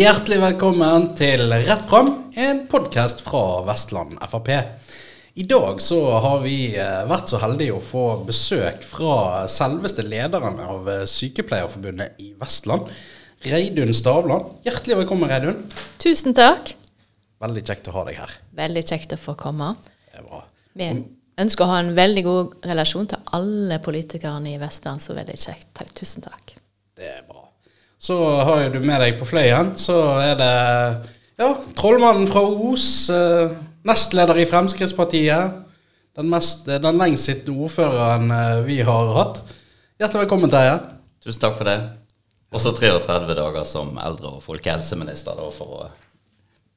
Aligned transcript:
Hjertelig 0.00 0.38
velkommen 0.40 1.10
til 1.12 1.50
Rett 1.52 1.82
fram, 1.90 2.06
en 2.32 2.60
podkast 2.72 3.18
fra 3.20 3.58
Vestland 3.66 4.14
Frp. 4.32 4.48
I 5.36 5.44
dag 5.44 5.82
så 5.84 5.98
har 6.24 6.38
vi 6.40 6.70
eh, 6.72 7.02
vært 7.10 7.28
så 7.28 7.40
heldige 7.42 7.74
å 7.76 7.82
få 7.84 8.04
besøk 8.24 8.80
fra 8.86 9.42
selveste 9.52 10.06
lederen 10.06 10.56
av 10.64 10.88
eh, 10.88 11.02
Sykepleierforbundet 11.04 12.22
i 12.24 12.30
Vestland, 12.40 12.88
Reidun 13.44 13.92
Stavland. 13.92 14.54
Hjertelig 14.64 15.02
velkommen, 15.02 15.28
Reidun. 15.28 15.60
Tusen 16.00 16.32
takk. 16.38 16.72
Veldig 17.44 17.66
kjekt 17.68 17.92
å 17.92 17.96
ha 17.98 18.06
deg 18.08 18.22
her. 18.22 18.38
Veldig 18.62 18.86
kjekt 18.94 19.12
å 19.18 19.20
få 19.20 19.36
komme. 19.44 19.74
Det 20.08 20.22
er 20.22 20.24
bra. 20.30 20.40
Vi 20.80 20.90
ønsker 21.44 21.66
å 21.66 21.74
ha 21.74 21.84
en 21.84 21.92
veldig 22.00 22.24
god 22.30 22.56
relasjon 22.72 23.12
til 23.12 23.36
alle 23.36 23.82
politikerne 23.84 24.56
i 24.56 24.58
Vestland, 24.64 25.04
så 25.04 25.18
veldig 25.20 25.36
kjekt. 25.36 25.74
Takk. 25.76 25.92
Tusen 26.00 26.24
takk. 26.24 26.56
Det 26.96 27.18
er 27.18 27.20
bra. 27.28 27.49
Så 28.00 28.16
har 28.48 28.70
du 28.72 28.78
med 28.80 29.02
deg 29.02 29.18
på 29.20 29.26
fløyen, 29.28 29.74
så 29.76 29.96
er 30.24 30.38
det 30.40 30.52
ja, 31.36 31.50
trollmannen 31.76 32.30
fra 32.30 32.40
Os, 32.48 33.10
eh, 33.12 33.52
nestleder 33.84 34.40
i 34.40 34.46
Fremskrittspartiet. 34.48 35.58
Den, 36.16 36.30
mest, 36.32 36.64
den 36.64 36.96
lengst 37.00 37.28
sittende 37.28 37.60
ordføreren 37.66 38.32
eh, 38.32 38.62
vi 38.64 38.78
har 38.88 39.12
hatt. 39.18 39.42
Hjertelig 40.00 40.24
velkommen, 40.24 40.52
Terje. 40.52 40.78
Tusen 41.20 41.44
takk 41.44 41.60
for 41.60 41.68
det. 41.68 41.76
Også 42.56 42.72
33 42.80 43.36
dager 43.36 43.68
som 43.68 43.92
eldre- 44.00 44.32
og 44.38 44.42
folkehelseminister, 44.48 45.36
da, 45.36 45.52
for 45.52 45.76
å 45.82 45.92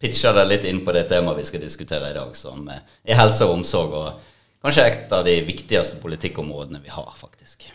pitche 0.04 0.36
deg 0.36 0.52
litt 0.52 0.68
inn 0.68 0.84
på 0.84 0.92
det 0.92 1.08
temaet 1.08 1.40
vi 1.40 1.48
skal 1.48 1.64
diskutere 1.64 2.12
i 2.12 2.20
dag, 2.20 2.36
som 2.36 2.68
er 2.68 3.16
helse 3.16 3.48
og 3.48 3.62
omsorg. 3.62 3.96
Og 3.96 4.64
kanskje 4.68 4.90
et 4.92 5.16
av 5.16 5.24
de 5.24 5.40
viktigste 5.48 6.04
politikkområdene 6.04 6.84
vi 6.84 6.92
har, 6.92 7.12
faktisk. 7.16 7.70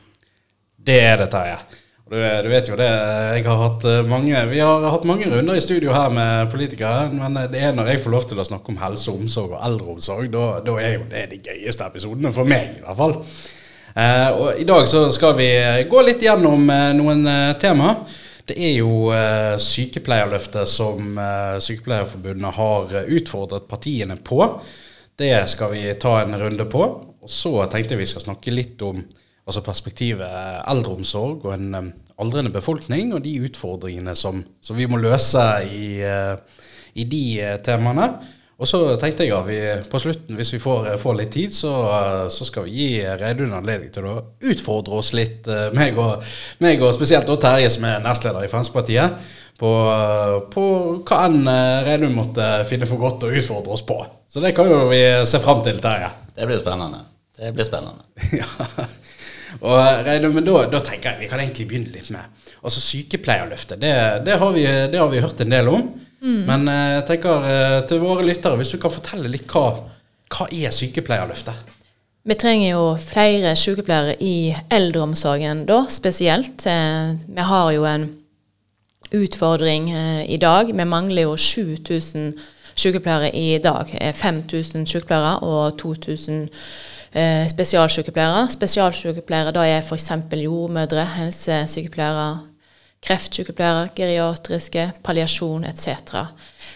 Det 0.76 1.00
er 1.00 1.22
det, 1.24 1.32
Terje. 1.32 1.62
Du, 2.08 2.16
du, 2.16 2.48
vet 2.48 2.68
jo 2.70 2.76
det, 2.78 2.88
jeg 3.36 3.44
har 3.44 3.58
hatt 3.60 3.84
eh, 3.84 4.06
mange, 4.08 4.38
Vi 4.48 4.62
har 4.64 4.86
hatt 4.88 5.04
mange 5.04 5.26
runder 5.28 5.58
i 5.58 5.60
studio 5.60 5.92
her 5.92 6.08
med 6.08 6.48
politikere, 6.48 7.10
men 7.12 7.36
det 7.52 7.60
er 7.60 7.74
når 7.76 7.90
jeg 7.92 8.00
får 8.00 8.14
lov 8.14 8.24
til 8.30 8.40
å 8.40 8.46
snakke 8.48 8.72
om 8.72 8.78
helse, 8.80 9.12
omsorg 9.12 9.52
og 9.52 9.60
eldreomsorg, 9.66 10.30
da, 10.32 10.46
da 10.64 10.78
er 10.80 10.94
jo 10.94 11.04
det 11.10 11.26
de 11.34 11.40
gøyeste 11.50 11.84
episodene 11.84 12.32
for 12.32 12.48
meg, 12.48 12.78
i 12.78 12.86
hvert 12.86 12.96
fall. 13.02 13.18
Eh, 13.92 14.30
og 14.32 14.62
I 14.62 14.64
dag 14.68 14.88
så 14.88 15.04
skal 15.12 15.36
vi 15.36 15.50
gå 15.90 16.06
litt 16.06 16.24
gjennom 16.24 16.64
eh, 16.72 16.88
noen 16.96 17.28
eh, 17.28 17.52
temaer. 17.60 18.00
Det 18.48 18.56
er 18.56 18.74
jo 18.78 19.10
eh, 19.12 19.60
sykepleierløftet 19.60 20.70
som 20.70 21.18
eh, 21.20 21.60
Sykepleierforbundet 21.60 22.56
har 22.56 22.98
utfordret 23.04 23.68
partiene 23.68 24.16
på. 24.16 24.46
Det 25.18 25.34
skal 25.52 25.76
vi 25.76 25.84
ta 26.00 26.22
en 26.22 26.40
runde 26.40 26.64
på. 26.72 26.88
Og 27.20 27.28
så 27.28 27.52
tenkte 27.68 27.98
jeg 27.98 28.06
vi 28.06 28.12
skal 28.14 28.30
snakke 28.30 28.54
litt 28.54 28.80
om 28.86 29.02
altså 29.48 29.64
perspektivet 29.64 30.28
eldreomsorg 30.68 31.46
og 31.48 31.54
en 31.56 31.92
aldrende 32.18 32.52
befolkning, 32.52 33.12
og 33.14 33.22
de 33.24 33.36
utfordringene 33.46 34.14
som, 34.18 34.42
som 34.62 34.78
vi 34.78 34.88
må 34.90 34.98
løse 35.00 35.44
i, 35.70 36.00
uh, 36.02 36.66
i 36.98 37.06
de 37.08 37.22
uh, 37.44 37.54
temaene. 37.64 38.10
Og 38.58 38.66
så 38.66 38.80
tenkte 38.98 39.22
jeg 39.22 39.36
at 39.36 39.46
vi 39.46 39.58
på 39.86 40.00
slutten, 40.02 40.34
hvis 40.34 40.50
vi 40.56 40.58
får, 40.58 40.96
får 40.98 41.18
litt 41.20 41.30
tid, 41.36 41.54
så, 41.54 41.72
uh, 41.86 42.24
så, 42.34 42.46
skal 42.48 42.66
vi 42.66 42.74
gi 42.74 42.88
Reidun 43.20 43.54
anledning 43.54 43.92
til 43.94 44.08
å 44.10 44.16
utfordre 44.50 44.98
oss 44.98 45.12
litt, 45.14 45.46
meg 45.78 45.98
og, 45.98 46.26
meg 46.64 46.82
og 46.82 46.94
spesielt 46.96 47.30
Terje, 47.38 47.70
som 47.70 47.86
er 47.86 48.02
nestleder 48.02 48.46
i 48.46 48.50
Fremskrittspartiet, 48.50 49.36
på, 49.58 49.70
på 50.52 50.64
hva 51.06 51.24
enn 51.26 51.48
Reidun 51.86 52.14
måtte 52.14 52.46
finne 52.70 52.86
for 52.86 53.00
godt 53.02 53.26
å 53.26 53.32
utfordre 53.34 53.74
oss 53.74 53.86
på. 53.86 54.02
Så 54.30 54.42
det 54.42 54.52
kan 54.54 54.70
jo 54.70 54.84
vi 54.90 55.02
se 55.26 55.40
fram 55.42 55.64
til, 55.66 55.80
Terje. 55.82 56.10
Det 56.34 56.46
blir 56.46 56.60
spennende. 56.62 57.06
Det 57.38 57.54
blir 57.54 57.66
spennende. 57.66 58.06
ja. 58.42 58.86
Og 59.60 60.04
Reidun, 60.06 60.34
men 60.36 60.46
da, 60.46 60.64
da, 60.70 60.80
tenker 60.84 61.14
jeg 61.14 61.24
vi 61.24 61.30
kan 61.30 61.40
egentlig 61.42 61.68
begynne 61.70 61.94
litt 61.94 62.10
med 62.14 62.44
Altså 62.58 62.82
Sykepleierløftet, 62.82 63.78
det, 63.80 63.92
det, 64.26 64.36
har, 64.40 64.52
vi, 64.52 64.64
det 64.66 64.98
har 64.98 65.08
vi 65.12 65.22
hørt 65.22 65.40
en 65.40 65.52
del 65.54 65.70
om. 65.70 65.84
Mm. 66.20 66.42
Men 66.48 66.68
eh, 66.68 66.92
jeg 66.96 67.04
tenker 67.12 67.46
eh, 67.46 67.78
til 67.88 68.02
våre 68.02 68.26
lyttere, 68.26 68.58
hvis 68.58 68.72
du 68.74 68.80
kan 68.82 68.92
fortelle 68.92 69.30
litt 69.30 69.46
hva, 69.52 69.68
hva 70.34 70.48
er 70.50 70.74
Sykepleierløftet? 70.74 71.76
Vi 72.28 72.36
trenger 72.36 72.72
jo 72.74 72.82
flere 73.00 73.54
sykepleiere 73.56 74.16
i 74.20 74.50
eldreomsorgen 74.74 75.62
da, 75.70 75.84
spesielt. 75.88 76.66
Eh, 76.66 77.14
vi 77.28 77.46
har 77.52 77.70
jo 77.76 77.86
en 77.88 78.08
utfordring 79.14 79.86
i 80.28 80.36
dag. 80.36 80.68
Vi 80.68 80.84
mangler 80.84 81.30
jo 81.30 81.36
7000 81.40 82.34
sykepleiere 82.78 83.32
i 83.34 83.58
dag. 83.62 83.90
5000 84.14 84.86
sykepleiere 84.86 85.38
og 85.46 85.78
2000 85.80 86.48
eh, 87.12 87.48
spesialsykepleiere. 87.50 88.46
Spesialsykepleiere 88.54 89.54
da 89.56 89.66
er 89.66 89.82
f.eks. 89.82 90.10
jordmødre, 90.42 91.04
helsesykepleiere, 91.16 92.30
kreftsykepleiere, 93.04 93.88
geriatriske, 93.96 94.90
palliasjon 95.04 95.68
etc. 95.68 96.24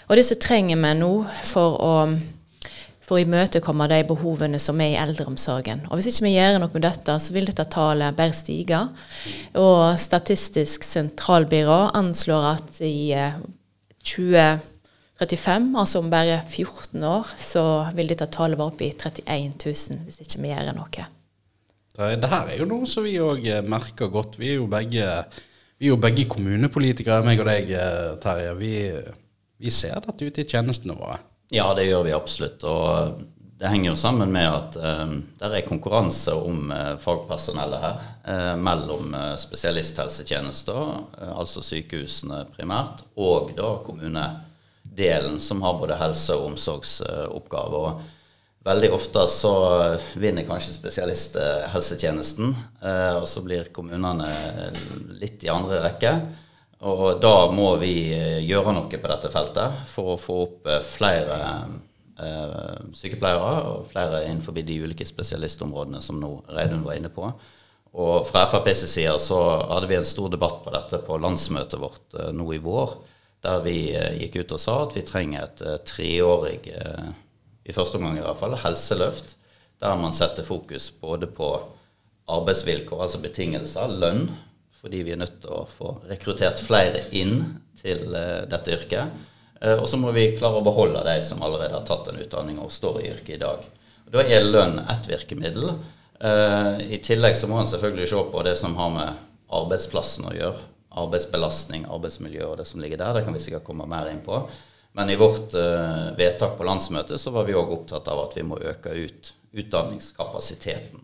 Og 0.08 0.16
disse 0.18 0.38
trenger 0.42 0.78
vi 0.78 0.94
nå 1.00 1.16
for 1.48 1.82
å 1.82 1.96
for 3.02 3.18
å 3.18 3.22
imøtekomme 3.26 3.88
de 3.90 3.98
behovene 4.06 4.60
som 4.62 4.78
er 4.80 4.94
i 4.94 4.98
eldreomsorgen. 5.02 5.88
Og 5.90 5.98
Hvis 5.98 6.12
ikke 6.12 6.28
vi 6.28 6.36
gjør 6.36 6.60
noe 6.62 6.70
med 6.72 6.84
dette, 6.86 7.16
så 7.18 7.34
vil 7.34 7.48
dette 7.48 7.66
tallet 7.66 8.16
bare 8.16 8.36
stige. 8.36 8.78
Og 9.58 9.98
Statistisk 10.00 10.86
sentralbyrå 10.86 11.80
anslår 11.98 12.46
at 12.54 12.78
i 12.86 13.10
20 14.06 14.38
eh, 14.38 14.62
35, 15.22 15.72
altså 15.78 16.02
om 16.02 16.10
bare 16.10 16.40
14 16.42 17.02
år, 17.06 17.32
så 17.38 17.64
vil 17.94 18.10
dette 18.10 18.26
tallet 18.32 18.58
være 18.58 18.74
oppe 18.74 18.86
i 18.88 18.92
31 18.92 19.54
000 19.62 20.06
hvis 20.06 20.22
ikke 20.24 20.42
vi 20.42 20.50
gjør 20.50 20.72
noe. 20.76 21.08
Det 21.92 22.30
her 22.32 22.48
er 22.48 22.56
jo 22.56 22.68
noe 22.68 22.88
som 22.88 23.04
vi 23.04 23.18
òg 23.20 23.44
eh, 23.46 23.64
merker 23.64 24.08
godt. 24.12 24.38
Vi 24.40 24.54
er 24.54 24.62
jo 24.62 24.68
begge, 24.70 25.08
vi 25.76 25.90
er 25.90 25.92
jo 25.92 26.00
begge 26.00 26.24
kommunepolitikere, 26.30 27.20
meg 27.26 27.42
og 27.42 27.50
deg, 27.50 27.68
eh, 27.76 28.14
Terje. 28.22 28.54
Vi, 28.56 28.72
vi, 29.60 29.70
ser 29.70 30.00
dette 30.00 30.24
ute 30.24 30.40
i 30.40 30.48
tjenestene 30.48 30.96
våre. 30.96 31.20
Ja, 31.52 31.68
det 31.76 31.90
gjør 31.90 32.06
vi 32.08 32.14
absolutt. 32.16 32.64
Og 32.64 33.20
det 33.60 33.70
henger 33.70 33.92
jo 33.92 33.98
sammen 34.00 34.32
med 34.32 34.48
at 34.48 34.78
um, 34.80 35.18
det 35.38 35.50
er 35.52 35.66
konkurranse 35.68 36.32
om 36.34 36.72
uh, 36.72 36.96
fagpersonellet 36.98 37.84
her. 37.84 38.00
Uh, 38.24 38.54
mellom 38.56 39.12
uh, 39.12 39.34
spesialisthelsetjenester, 39.38 40.80
altså 41.28 41.60
sykehusene 41.66 42.46
primært, 42.56 43.04
og 43.20 43.52
da 43.58 43.76
kommune 43.84 44.24
delen 44.94 45.40
som 45.40 45.62
har 45.62 45.78
både 45.78 45.96
helse- 46.00 46.36
og 46.36 46.52
omsorgsoppgaver. 46.52 47.86
Og 47.86 48.66
veldig 48.66 48.92
ofte 48.94 49.24
så 49.30 49.52
vinner 50.20 50.46
kanskje 50.48 50.76
spesialisthelsetjenesten, 50.76 52.54
eh, 52.82 53.14
og 53.18 53.28
så 53.28 53.42
blir 53.44 53.72
kommunene 53.74 54.28
litt 55.20 55.44
i 55.44 55.52
andre 55.52 55.82
rekke. 55.86 56.12
Og 56.82 57.22
da 57.22 57.36
må 57.54 57.76
vi 57.82 58.12
eh, 58.14 58.42
gjøre 58.42 58.74
noe 58.74 58.90
på 58.90 59.10
dette 59.14 59.30
feltet 59.32 59.82
for 59.90 60.14
å 60.14 60.20
få 60.20 60.42
opp 60.48 60.70
eh, 60.70 60.84
flere 60.84 61.40
sykepleiere 62.94 63.54
og 63.66 63.86
flere 63.90 64.20
innenfor 64.28 64.54
de 64.54 64.76
ulike 64.84 65.02
spesialistområdene 65.08 65.98
som 66.04 66.20
nå 66.20 66.28
Reidun 66.52 66.84
var 66.84 66.94
inne 66.94 67.08
på. 67.10 67.24
Og 67.98 68.28
fra 68.28 68.44
FrPs 68.46 68.84
side 68.92 69.14
så 69.18 69.38
hadde 69.72 69.88
vi 69.90 69.96
en 69.96 70.06
stor 70.06 70.30
debatt 70.30 70.60
på 70.62 70.70
dette 70.70 71.00
på 71.02 71.16
landsmøtet 71.18 71.80
vårt 71.82 72.14
nå 72.36 72.46
i 72.54 72.60
vår 72.62 72.94
der 73.42 73.62
vi 73.64 73.76
eh, 73.96 74.14
gikk 74.22 74.42
ut 74.42 74.54
og 74.56 74.62
sa 74.62 74.76
at 74.84 74.96
vi 74.96 75.04
trenger 75.06 75.46
et 75.46 75.62
eh, 75.66 75.78
treårig, 75.86 76.60
eh, 76.70 77.10
i 77.66 77.74
første 77.74 77.98
omgang 77.98 78.18
i 78.18 78.24
hvert 78.24 78.38
fall, 78.38 78.54
helseløft, 78.62 79.34
der 79.82 79.98
man 79.98 80.14
setter 80.14 80.46
fokus 80.46 80.90
både 81.02 81.28
på 81.30 81.50
arbeidsvilkår, 82.30 83.02
altså 83.02 83.18
betingelser, 83.22 83.90
lønn, 84.02 84.28
fordi 84.78 85.02
vi 85.06 85.14
er 85.14 85.20
nødt 85.20 85.40
til 85.42 85.54
å 85.54 85.66
få 85.70 85.96
rekruttert 86.10 86.62
flere 86.62 87.04
inn 87.14 87.42
til 87.78 88.14
dette 88.50 88.72
yrket. 88.74 89.28
Og 89.78 89.84
så 89.90 89.98
må 89.98 90.10
vi 90.14 90.32
klare 90.34 90.58
å 90.58 90.64
beholde 90.66 91.04
de 91.06 91.14
som 91.22 91.42
allerede 91.42 91.76
har 91.76 91.86
tatt 91.86 92.10
en 92.10 92.18
utdanning 92.18 92.58
og 92.62 92.70
står 92.74 92.98
i 92.98 93.08
yrket 93.12 93.36
i 93.36 93.40
dag. 93.42 93.66
Da 94.10 94.24
er 94.26 94.46
lønn 94.46 94.80
ett 94.82 95.06
virkemiddel. 95.10 95.68
I 96.82 96.98
tillegg 97.02 97.38
så 97.38 97.50
må 97.50 97.60
man 97.60 97.70
selvfølgelig 97.70 98.10
se 98.10 98.24
på 98.34 98.42
det 98.46 98.56
som 98.58 98.74
har 98.78 98.90
med 98.94 99.22
arbeidsplassen 99.54 100.30
å 100.30 100.34
gjøre 100.34 100.71
arbeidsbelastning, 101.00 101.86
arbeidsmiljø 101.88 102.50
og 102.50 102.58
det 102.60 102.66
som 102.68 102.82
ligger 102.82 103.00
der. 103.00 103.16
Det 103.16 103.24
kan 103.26 103.36
vi 103.36 103.42
sikkert 103.44 103.64
komme 103.66 103.88
mer 103.88 104.10
inn 104.12 104.20
på. 104.24 104.42
Men 104.92 105.10
i 105.10 105.16
vårt 105.16 105.54
uh, 105.54 106.12
vedtak 106.16 106.58
på 106.58 106.66
landsmøtet 106.68 107.20
så 107.20 107.32
var 107.32 107.46
vi 107.48 107.56
òg 107.56 107.70
opptatt 107.72 108.08
av 108.12 108.26
at 108.26 108.36
vi 108.36 108.44
må 108.44 108.60
øke 108.60 108.92
ut 108.92 109.32
utdanningskapasiteten. 109.52 111.00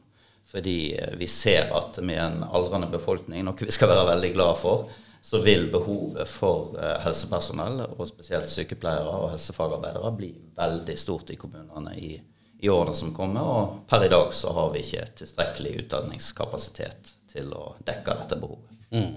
Fordi 0.48 0.78
uh, 0.96 1.14
vi 1.16 1.26
ser 1.28 1.72
at 1.76 1.96
med 2.04 2.20
en 2.20 2.42
aldrende 2.44 2.90
befolkning, 2.92 3.44
noe 3.44 3.68
vi 3.68 3.72
skal 3.72 3.92
være 3.92 4.10
veldig 4.10 4.32
glad 4.36 4.60
for, 4.60 4.88
så 5.24 5.40
vil 5.44 5.66
behovet 5.72 6.28
for 6.30 6.76
uh, 6.76 6.98
helsepersonell, 7.04 7.80
og 7.96 8.08
spesielt 8.08 8.52
sykepleiere 8.52 9.08
og 9.08 9.32
helsefagarbeidere, 9.32 10.12
bli 10.16 10.34
veldig 10.56 10.98
stort 11.00 11.32
i 11.32 11.38
kommunene 11.40 11.96
i, 11.96 12.12
i 12.60 12.68
årene 12.72 12.96
som 12.96 13.14
kommer. 13.16 13.48
Og 13.48 13.80
per 13.88 14.04
i 14.04 14.12
dag 14.12 14.36
så 14.36 14.52
har 14.56 14.68
vi 14.76 14.84
ikke 14.84 15.08
tilstrekkelig 15.22 15.78
utdanningskapasitet 15.84 17.14
til 17.32 17.56
å 17.56 17.72
dekke 17.88 18.20
dette 18.20 18.40
behovet. 18.40 18.76
Mm. 18.92 19.16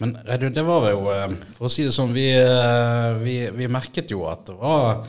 Men 0.00 0.14
det 0.24 0.64
var 0.64 0.86
jo, 0.90 1.02
eh, 1.12 1.34
for 1.56 1.68
å 1.68 1.72
si 1.72 1.84
det 1.84 1.92
sånn, 1.92 2.14
vi, 2.16 2.30
eh, 2.32 3.10
vi, 3.20 3.36
vi 3.52 3.68
merket 3.68 4.12
jo 4.14 4.24
at 4.30 4.46
det 4.48 4.56
var, 4.56 5.02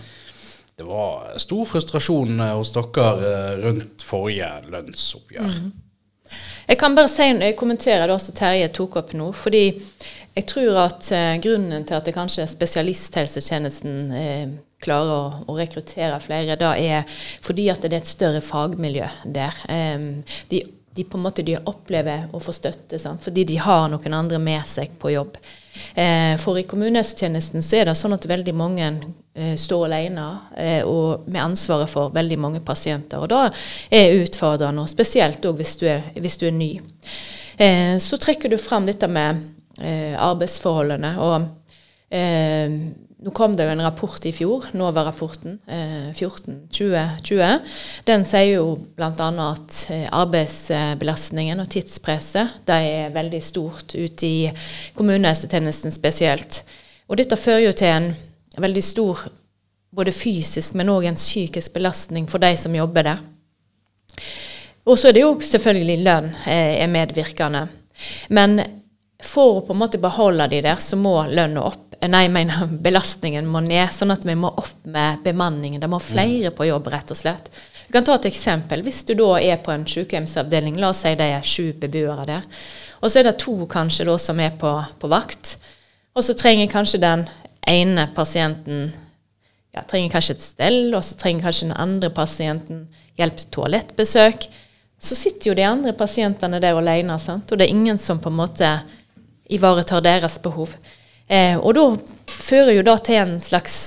det 0.76 0.88
var 0.88 1.32
stor 1.40 1.70
frustrasjon 1.70 2.40
eh, 2.40 2.58
hos 2.60 2.74
dere 2.76 3.36
rundt 3.64 4.04
forrige 4.04 4.52
lønnsoppgjør. 4.68 5.56
Mm. 5.62 5.72
Jeg 6.68 6.80
kan 6.80 6.96
bare 6.96 7.12
si, 7.12 7.28
jeg 7.28 7.58
kommenterer 7.60 8.08
det 8.08 8.16
også 8.16 8.34
Terje 8.36 8.72
tok 8.76 9.00
opp 9.02 9.14
nå. 9.18 9.32
fordi 9.36 9.66
Jeg 10.36 10.46
tror 10.48 10.78
at 10.86 11.10
eh, 11.12 11.40
grunnen 11.44 11.84
til 11.84 11.98
at 11.98 12.06
det 12.08 12.16
kanskje 12.16 12.46
spesialisthelsetjenesten 12.48 13.96
eh, 14.16 14.54
klarer 14.82 15.12
å, 15.12 15.24
å, 15.44 15.56
rekruttere 15.58 16.22
flere, 16.24 16.56
da 16.56 16.72
er 16.80 17.04
fordi 17.44 17.68
at 17.70 17.84
det 17.84 17.92
er 17.92 18.00
et 18.00 18.08
større 18.08 18.40
fagmiljø 18.42 19.10
der. 19.28 19.60
Eh, 19.68 20.06
de, 20.54 20.62
de, 20.96 21.04
på 21.04 21.18
en 21.18 21.24
måte 21.24 21.44
de 21.44 21.58
opplever 21.58 22.28
å 22.34 22.40
få 22.44 22.54
støtte, 22.56 23.00
sant? 23.00 23.22
fordi 23.24 23.46
de 23.48 23.58
har 23.64 23.88
noen 23.92 24.16
andre 24.16 24.40
med 24.42 24.68
seg 24.68 24.94
på 25.00 25.14
jobb. 25.14 25.38
Eh, 25.96 26.36
for 26.42 26.60
i 26.60 26.66
kommunehelsetjenesten 26.68 27.64
så 27.64 27.80
er 27.80 27.88
det 27.88 27.96
sånn 28.00 28.16
at 28.18 28.28
veldig 28.28 28.54
mange 28.60 28.88
eh, 28.90 29.56
står 29.60 29.86
alene 29.88 30.26
eh, 30.58 30.82
og 30.88 31.30
med 31.32 31.44
ansvaret 31.46 31.92
for 31.92 32.12
veldig 32.16 32.40
mange 32.44 32.64
pasienter. 32.66 33.24
Og 33.24 33.32
da 33.32 33.46
er 33.94 34.18
utfordrende, 34.20 34.84
og 34.84 34.92
spesielt 34.92 35.46
òg 35.48 35.62
hvis, 35.62 35.78
hvis, 36.18 36.38
du 36.42 36.50
er 36.50 36.58
ny. 36.58 36.74
Eh, 37.56 37.96
så 38.04 38.20
trekker 38.20 38.52
du 38.52 38.60
fram 38.60 38.90
dette 38.90 39.08
med 39.08 39.46
eh, 39.80 40.18
arbeidsforholdene. 40.20 41.16
og 41.24 41.48
eh, 42.12 42.78
nå 43.22 43.32
kom 43.38 43.54
det 43.54 43.68
jo 43.68 43.74
en 43.76 43.84
rapport 43.86 44.24
i 44.26 44.32
fjor, 44.34 44.64
NOVA-rapporten 44.74 45.60
eh, 45.70 46.10
14-2020. 46.18 47.76
Den 48.08 48.24
sier 48.26 48.56
jo 48.56 48.72
bl.a. 48.98 49.28
at 49.46 49.78
eh, 49.94 50.08
arbeidsbelastningen 50.10 51.62
og 51.62 51.70
tidspresset 51.70 52.64
det 52.66 52.80
er 52.96 53.14
veldig 53.14 53.42
stort 53.46 53.94
ute 53.94 54.26
i 54.26 54.50
kommunehelsetjenesten 54.98 55.94
spesielt. 55.94 56.64
Og 57.14 57.22
dette 57.22 57.38
fører 57.38 57.68
jo 57.68 57.76
til 57.78 57.94
en 57.94 58.10
veldig 58.58 58.84
stor 58.90 59.22
både 59.94 60.16
fysisk, 60.16 60.74
men 60.80 60.90
òg 60.90 61.06
en 61.12 61.20
psykisk 61.20 61.76
belastning 61.78 62.26
for 62.32 62.42
de 62.42 62.56
som 62.58 62.74
jobber 62.74 63.06
der. 63.06 63.22
Og 64.90 64.98
så 64.98 65.12
er 65.12 65.20
det 65.20 65.28
jo 65.28 65.36
selvfølgelig 65.46 66.04
lønn 66.08 66.34
eh, 66.50 66.82
er 66.82 66.90
medvirkende. 66.90 67.68
Men 68.34 68.64
for 69.26 69.60
å 69.60 69.64
på 69.66 69.74
en 69.76 69.82
måte 69.82 70.02
beholde 70.02 70.48
de 70.52 70.62
der, 70.66 70.80
så 70.82 70.98
må 71.00 71.16
lønna 71.30 71.66
opp. 71.70 71.98
Nei, 72.02 72.24
jeg 72.26 72.34
mener 72.34 72.72
belastningen 72.86 73.50
må 73.50 73.62
ned, 73.66 73.92
sånn 73.94 74.14
at 74.14 74.26
vi 74.28 74.38
må 74.38 74.54
opp 74.62 74.88
med 74.90 75.22
bemanningen. 75.26 75.82
Det 75.82 75.90
må 75.92 76.02
flere 76.02 76.54
på 76.56 76.70
jobb, 76.70 76.90
rett 76.94 77.14
og 77.14 77.20
slett. 77.20 77.52
Vi 77.88 77.94
kan 77.94 78.08
ta 78.08 78.16
et 78.16 78.30
eksempel. 78.30 78.86
Hvis 78.86 79.04
du 79.10 79.14
da 79.20 79.36
er 79.42 79.62
på 79.62 79.74
en 79.74 79.86
sykehjemsavdeling, 79.90 80.80
la 80.80 80.94
oss 80.94 81.04
si 81.06 81.14
det 81.20 81.28
er 81.36 81.46
sju 81.46 81.74
beboere 81.82 82.26
der, 82.30 82.50
og 83.02 83.10
så 83.10 83.22
er 83.22 83.30
det 83.30 83.40
to 83.42 83.56
kanskje 83.70 84.06
da 84.08 84.18
som 84.22 84.40
er 84.40 84.54
på, 84.62 84.72
på 85.02 85.10
vakt, 85.12 85.56
og 86.16 86.26
så 86.26 86.36
trenger 86.38 86.70
kanskje 86.72 87.02
den 87.02 87.26
ene 87.68 88.06
pasienten 88.16 88.92
ja, 89.72 89.84
trenger 89.88 90.12
kanskje 90.12 90.36
et 90.36 90.44
stell, 90.44 90.82
og 90.96 91.04
så 91.06 91.16
trenger 91.20 91.48
kanskje 91.48 91.70
den 91.70 91.78
andre 91.80 92.10
pasienten 92.14 92.82
hjelp 93.20 93.38
til 93.40 93.52
toalettbesøk. 93.56 94.48
Så 95.02 95.18
sitter 95.18 95.52
jo 95.52 95.58
de 95.58 95.66
andre 95.66 95.94
pasientene 95.98 96.60
der 96.62 96.78
alene, 96.78 97.18
sant? 97.20 97.50
og 97.52 97.60
det 97.60 97.68
er 97.68 97.76
ingen 97.76 98.00
som 98.02 98.20
på 98.22 98.30
en 98.30 98.38
måte 98.38 98.72
ivaretar 99.52 100.04
deres 100.06 100.40
behov. 100.44 100.74
Eh, 101.28 101.58
og 101.58 101.76
da 101.78 101.86
fører 102.42 102.74
jo 102.76 102.88
det 102.88 102.98
til 103.08 103.22
en 103.22 103.38
slags 103.44 103.78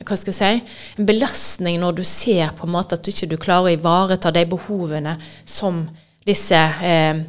hva 0.00 0.16
skal 0.16 0.32
jeg 0.32 0.38
si, 0.38 0.76
en 0.96 1.08
belastning 1.08 1.76
når 1.82 1.98
du 1.98 2.04
ser 2.08 2.54
på 2.56 2.64
en 2.64 2.72
måte 2.72 2.96
at 2.96 3.04
du 3.04 3.10
ikke 3.12 3.36
klarer 3.42 3.68
å 3.68 3.74
ivareta 3.74 4.32
de 4.32 4.46
behovene 4.48 5.18
som 5.44 5.82
disse 6.24 6.56
eh, 6.56 7.20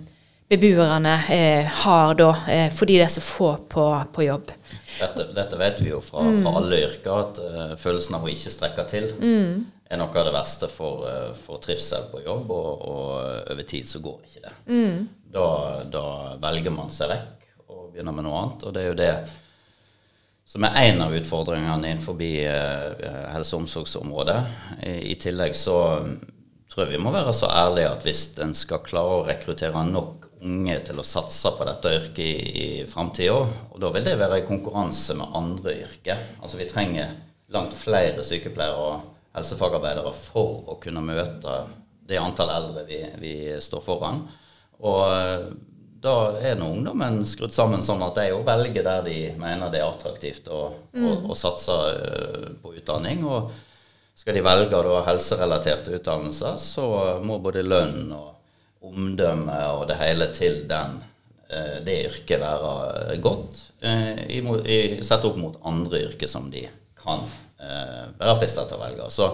beboerne 0.52 1.14
eh, 1.32 1.66
har 1.66 2.16
da, 2.20 2.30
eh, 2.48 2.70
fordi 2.74 2.98
det 3.00 3.06
er 3.06 3.14
så 3.14 3.24
få 3.24 3.52
på, 3.72 3.86
på 4.14 4.26
jobb. 4.26 4.52
Dette, 5.00 5.28
dette, 5.36 5.60
vet 5.60 5.80
vi 5.82 5.92
jo 5.92 6.02
fra, 6.04 6.24
mm. 6.28 6.40
fra 6.44 6.56
alle 6.60 6.80
yrker, 6.84 7.12
at 7.16 7.38
uh, 7.40 7.76
følelsen 7.80 8.18
av 8.18 8.26
å 8.28 8.32
ikke 8.32 8.52
strekke 8.52 8.84
til 8.92 9.08
mm. 9.16 9.54
er 9.88 10.02
noe 10.02 10.12
av 10.12 10.28
det 10.28 10.34
verste 10.36 10.68
for, 10.72 11.06
uh, 11.08 11.30
for 11.40 11.64
trivsel 11.64 12.10
på 12.12 12.26
jobb, 12.26 12.52
og, 12.52 12.84
og, 12.92 13.14
over 13.54 13.68
tid 13.68 13.88
så 13.88 14.04
går 14.04 14.18
ikke 14.28 14.44
det. 14.44 14.54
Mm. 14.68 15.08
Da, 15.32 15.48
da 15.88 16.06
velger 16.44 16.76
man 16.76 16.92
seg 16.92 17.14
vekk 17.14 17.41
begynne 17.94 18.14
med 18.16 18.28
noe 18.28 18.42
annet. 18.42 18.66
Og 18.66 18.76
det 18.76 18.84
er 18.84 18.92
jo 18.92 19.00
det 19.00 19.14
som 20.52 20.66
er 20.68 20.78
en 20.82 21.06
av 21.06 21.14
utfordringene 21.16 21.94
innenfor 21.94 22.20
eh, 22.26 23.06
helse- 23.32 23.56
og 23.56 23.64
omsorgsområdet. 23.64 24.40
I, 24.84 24.96
I, 25.14 25.16
tillegg 25.22 25.56
så 25.56 25.78
tror 26.72 26.86
jeg 26.86 26.98
vi 26.98 27.04
må 27.04 27.14
være 27.14 27.34
så 27.36 27.52
ærlige 27.52 27.94
at 27.94 28.08
hvis 28.08 28.26
en 28.44 28.56
skal 28.58 28.84
klare 28.84 29.22
å 29.22 29.24
rekruttere 29.28 29.86
nok 29.88 30.28
unge 30.42 30.76
til 30.88 31.00
å 31.00 31.06
satse 31.06 31.52
på 31.56 31.68
dette 31.68 31.94
yrket 31.94 32.24
i, 32.26 32.34
i 32.66 32.68
framtida, 32.90 33.38
og 33.70 33.78
da 33.80 33.92
vil 33.94 34.08
det 34.08 34.18
være 34.20 34.42
i 34.42 34.48
konkurranse 34.48 35.16
med 35.20 35.38
andre 35.38 35.76
yrker. 35.86 36.24
Altså 36.42 36.60
vi 36.60 36.70
trenger 36.70 37.14
langt 37.54 37.76
flere 37.78 38.26
sykepleiere 38.26 38.88
og 38.90 39.10
helsefagarbeidere 39.38 40.12
for 40.16 40.72
å 40.72 40.80
kunne 40.82 41.04
møte 41.06 41.62
det 42.10 42.20
antall 42.20 42.52
eldre 42.52 42.84
vi, 42.90 43.00
vi 43.22 43.36
står 43.62 43.84
foran. 43.86 44.24
Og 44.82 45.04
da 46.02 46.14
er 46.42 46.56
nå 46.58 46.72
ungdommen 46.74 47.22
skrudd 47.30 47.54
sammen 47.54 47.84
sånn 47.86 48.02
at 48.02 48.16
de 48.18 48.32
òg 48.34 48.46
velger 48.48 48.86
der 48.86 49.04
de 49.06 49.18
mener 49.38 49.70
det 49.70 49.84
er 49.84 49.90
attraktivt 49.90 50.48
å, 50.50 50.64
mm. 50.98 51.06
å, 51.06 51.12
å 51.30 51.38
satse 51.38 51.76
uh, 51.76 52.48
på 52.62 52.74
utdanning. 52.80 53.22
Og 53.30 53.52
skal 54.18 54.38
de 54.38 54.44
velge 54.46 54.82
da 54.88 55.04
helserelaterte 55.06 55.94
utdannelser, 56.00 56.58
så 56.62 56.88
må 57.22 57.38
både 57.44 57.62
lønn 57.66 58.10
og 58.18 58.90
omdømme 58.90 59.60
og 59.76 59.86
det 59.92 60.00
hele 60.02 60.32
til 60.34 60.64
den, 60.70 60.98
uh, 61.54 61.78
det 61.86 62.00
yrket 62.08 62.42
være 62.42 63.20
godt, 63.22 63.62
uh, 63.86 64.18
i, 64.26 64.42
i, 64.42 64.82
sett 65.06 65.30
opp 65.30 65.38
mot 65.38 65.62
andre 65.70 66.08
yrker 66.08 66.32
som 66.32 66.50
de 66.54 66.66
kan 66.98 67.26
være 67.62 68.40
fristet 68.40 68.72
til 68.72 68.80
å 68.80 68.82
velge. 68.82 69.08
Så 69.14 69.26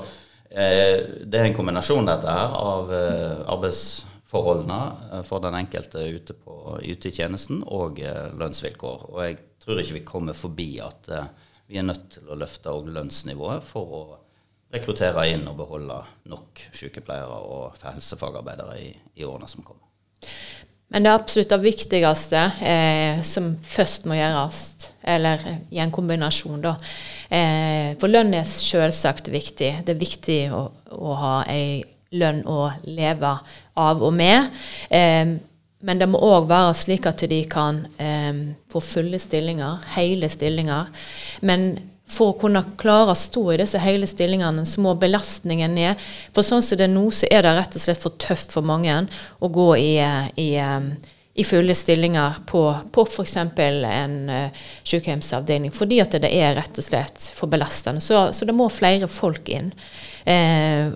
det 0.51 1.39
er 1.39 1.45
en 1.45 1.53
kombinasjon 1.55 2.07
dette 2.07 2.27
her 2.27 2.55
av 2.59 2.89
arbeids 2.91 4.01
forholdene 4.27 4.79
eh, 5.11 5.25
for 5.27 5.43
den 5.43 5.57
enkelte 5.57 6.03
ute, 6.03 6.35
på, 6.37 6.77
ute 6.83 7.09
i 7.09 7.15
tjenesten 7.15 7.63
og 7.63 8.01
eh, 8.03 8.27
lønnsvilkår. 8.37 9.09
Og 9.13 9.21
jeg 9.23 9.39
tror 9.63 9.81
ikke 9.81 9.99
vi 9.99 10.05
kommer 10.07 10.37
forbi 10.37 10.69
at 10.83 11.11
eh, 11.13 11.33
vi 11.67 11.79
er 11.79 11.87
nødt 11.87 12.09
til 12.15 12.29
å 12.31 12.39
løfte 12.39 12.71
lønnsnivået 12.87 13.65
for 13.67 13.97
å 13.97 14.05
rekruttere 14.73 15.29
inn 15.31 15.47
og 15.47 15.59
beholde 15.61 15.97
nok 16.27 16.63
sykepleiere 16.75 17.41
og 17.47 17.77
helsefagarbeidere 17.83 18.79
i, 18.83 18.89
i 19.19 19.27
årene 19.27 19.47
som 19.51 19.63
kommer. 19.63 19.83
Men 20.87 21.03
det 21.03 21.11
absolutt 21.11 21.51
det 21.51 21.59
viktigste 21.65 22.41
eh, 22.63 23.19
som 23.27 23.51
først 23.63 24.07
må 24.07 24.15
gjøres, 24.15 24.61
eller 25.03 25.43
i 25.75 25.81
en 25.83 25.91
kombinasjon, 25.91 26.61
da 26.63 26.77
eh, 27.27 27.91
For 27.99 28.11
lønn 28.11 28.31
er 28.37 28.47
selvsagt 28.47 29.27
viktig. 29.31 29.73
Det 29.83 29.95
er 29.95 29.99
viktig 29.99 30.39
å, 30.55 30.63
å 30.95 31.17
ha 31.19 31.35
ei 31.51 31.83
lønn 32.15 32.45
å 32.47 32.69
leve 32.87 33.33
av 33.77 34.03
og 34.03 34.15
med. 34.17 34.49
Eh, 34.89 35.37
men 35.87 35.99
det 36.01 36.07
må 36.09 36.21
òg 36.25 36.47
være 36.49 36.73
slik 36.77 37.05
at 37.09 37.21
de 37.29 37.43
kan 37.49 37.83
eh, 38.01 38.39
få 38.71 38.81
fulle 38.81 39.19
stillinger, 39.21 39.83
hele 39.93 40.29
stillinger. 40.29 40.89
Men 41.45 41.69
for 42.07 42.31
å 42.31 42.37
kunne 42.39 42.63
klare 42.79 43.11
å 43.11 43.19
stå 43.19 43.43
i 43.51 43.59
disse 43.59 43.79
hele 43.83 44.07
stillingene, 44.07 44.63
så 44.65 44.81
må 44.83 44.95
belastningen 44.99 45.75
ned. 45.75 46.07
For 46.35 46.45
sånn 46.45 46.63
som 46.63 46.79
det 46.79 46.87
er 46.87 46.93
nå, 46.93 47.03
så 47.11 47.27
er 47.29 47.43
det 47.43 47.53
rett 47.57 47.75
og 47.75 47.83
slett 47.83 48.01
for 48.01 48.15
tøft 48.21 48.55
for 48.55 48.65
mange 48.65 48.95
å 49.43 49.49
gå 49.51 49.67
i, 49.75 49.91
i, 50.39 50.47
i 51.35 51.45
fulle 51.45 51.75
stillinger 51.75 52.39
på, 52.47 52.61
på 52.95 53.05
f.eks. 53.11 53.35
en 53.43 54.15
uh, 54.31 54.63
sykehjemsavdeling, 54.87 55.75
fordi 55.75 55.99
at 56.03 56.15
det 56.23 56.31
er 56.31 56.55
rett 56.57 56.79
og 56.79 56.87
slett 56.87 57.27
for 57.35 57.51
belastende. 57.51 58.01
Så, 58.01 58.29
så 58.31 58.47
det 58.47 58.55
må 58.55 58.69
flere 58.71 59.11
folk 59.11 59.51
inn. 59.51 59.73
Eh, 60.23 60.87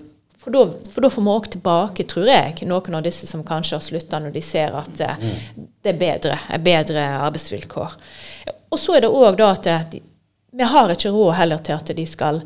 for 0.42 0.50
da, 0.50 0.62
for 0.90 1.04
da 1.04 1.10
får 1.10 1.22
vi 1.22 1.30
òg 1.30 1.44
tilbake, 1.52 2.06
tror 2.10 2.26
jeg, 2.26 2.66
noen 2.66 2.98
av 2.98 3.04
disse 3.06 3.28
som 3.30 3.44
kanskje 3.46 3.76
har 3.78 3.84
slutta 3.84 4.18
når 4.18 4.34
de 4.34 4.42
ser 4.42 4.74
at 4.74 5.02
eh, 5.04 5.20
mm. 5.22 5.68
det 5.84 5.92
er 5.92 6.00
bedre, 6.00 6.38
er 6.50 6.64
bedre 6.64 7.04
arbeidsvilkår. 7.20 7.94
Og 8.72 8.80
så 8.80 8.96
er 8.96 9.04
det 9.04 9.12
òg 9.12 9.38
da 9.38 9.52
at 9.54 9.68
eh, 9.70 9.86
de, 9.92 10.02
vi 10.52 10.68
har 10.68 10.90
ikke 10.92 11.14
råd 11.14 11.32
heller 11.38 11.62
til 11.64 11.78
at 11.78 11.94
de 11.96 12.06
skal 12.10 12.42